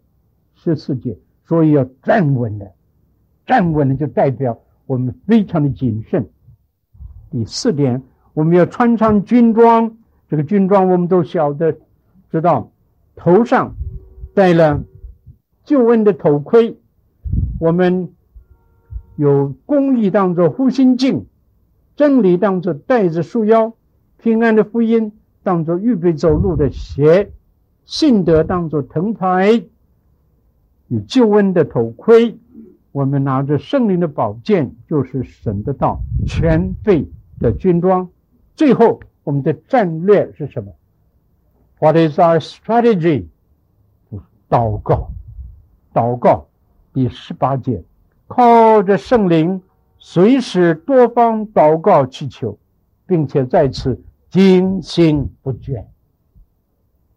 [0.55, 2.71] 十四节，所以要站稳了，
[3.47, 6.29] 站稳了就代表我们非常的谨慎。
[7.31, 8.03] 第四点，
[8.33, 9.97] 我们要穿上军装，
[10.29, 11.77] 这个军装我们都晓得，
[12.31, 12.71] 知道，
[13.17, 13.75] 头上
[14.35, 14.83] 戴了
[15.65, 16.77] 救恩的头盔，
[17.59, 18.13] 我们
[19.17, 21.27] 有公义当作护心镜，
[21.97, 23.75] 真理当作带子束腰，
[24.19, 25.13] 平安的福音。
[25.43, 27.31] 当做预备走路的鞋，
[27.85, 29.63] 信德当做藤牌，
[30.89, 32.39] 有救恩的头盔，
[32.95, 35.99] 我们拿着圣灵的宝剑，就是神的道，
[36.29, 37.05] 全备
[37.41, 38.09] 的军装。
[38.55, 40.73] 最后，我们的战略是什么
[41.81, 43.27] ？What is our strategy？
[44.49, 45.11] 祷告，
[45.93, 46.47] 祷告。
[46.93, 47.83] 第十八节，
[48.29, 49.61] 靠着圣灵，
[49.99, 52.57] 随时多方祷告祈求，
[53.07, 54.01] 并且在此。
[54.31, 55.85] 精心不倦，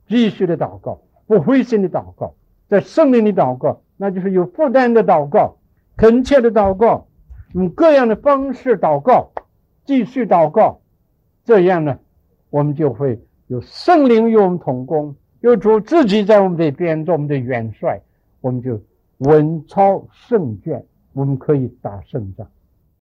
[0.07, 2.35] 继续的祷告，不灰心的祷告，
[2.67, 5.57] 在圣灵里祷告，那就是有负担的祷告，
[5.97, 7.07] 恳切的祷告，
[7.53, 9.31] 用各样的方式祷告，
[9.83, 10.79] 继续祷告，
[11.43, 11.97] 这样呢，
[12.51, 17.99] 我们就会有圣灵与我们同工，有主自己在我们这边做我们的元帅，
[18.41, 18.79] 我们就
[19.17, 22.47] 稳操胜券，我们可以打胜仗。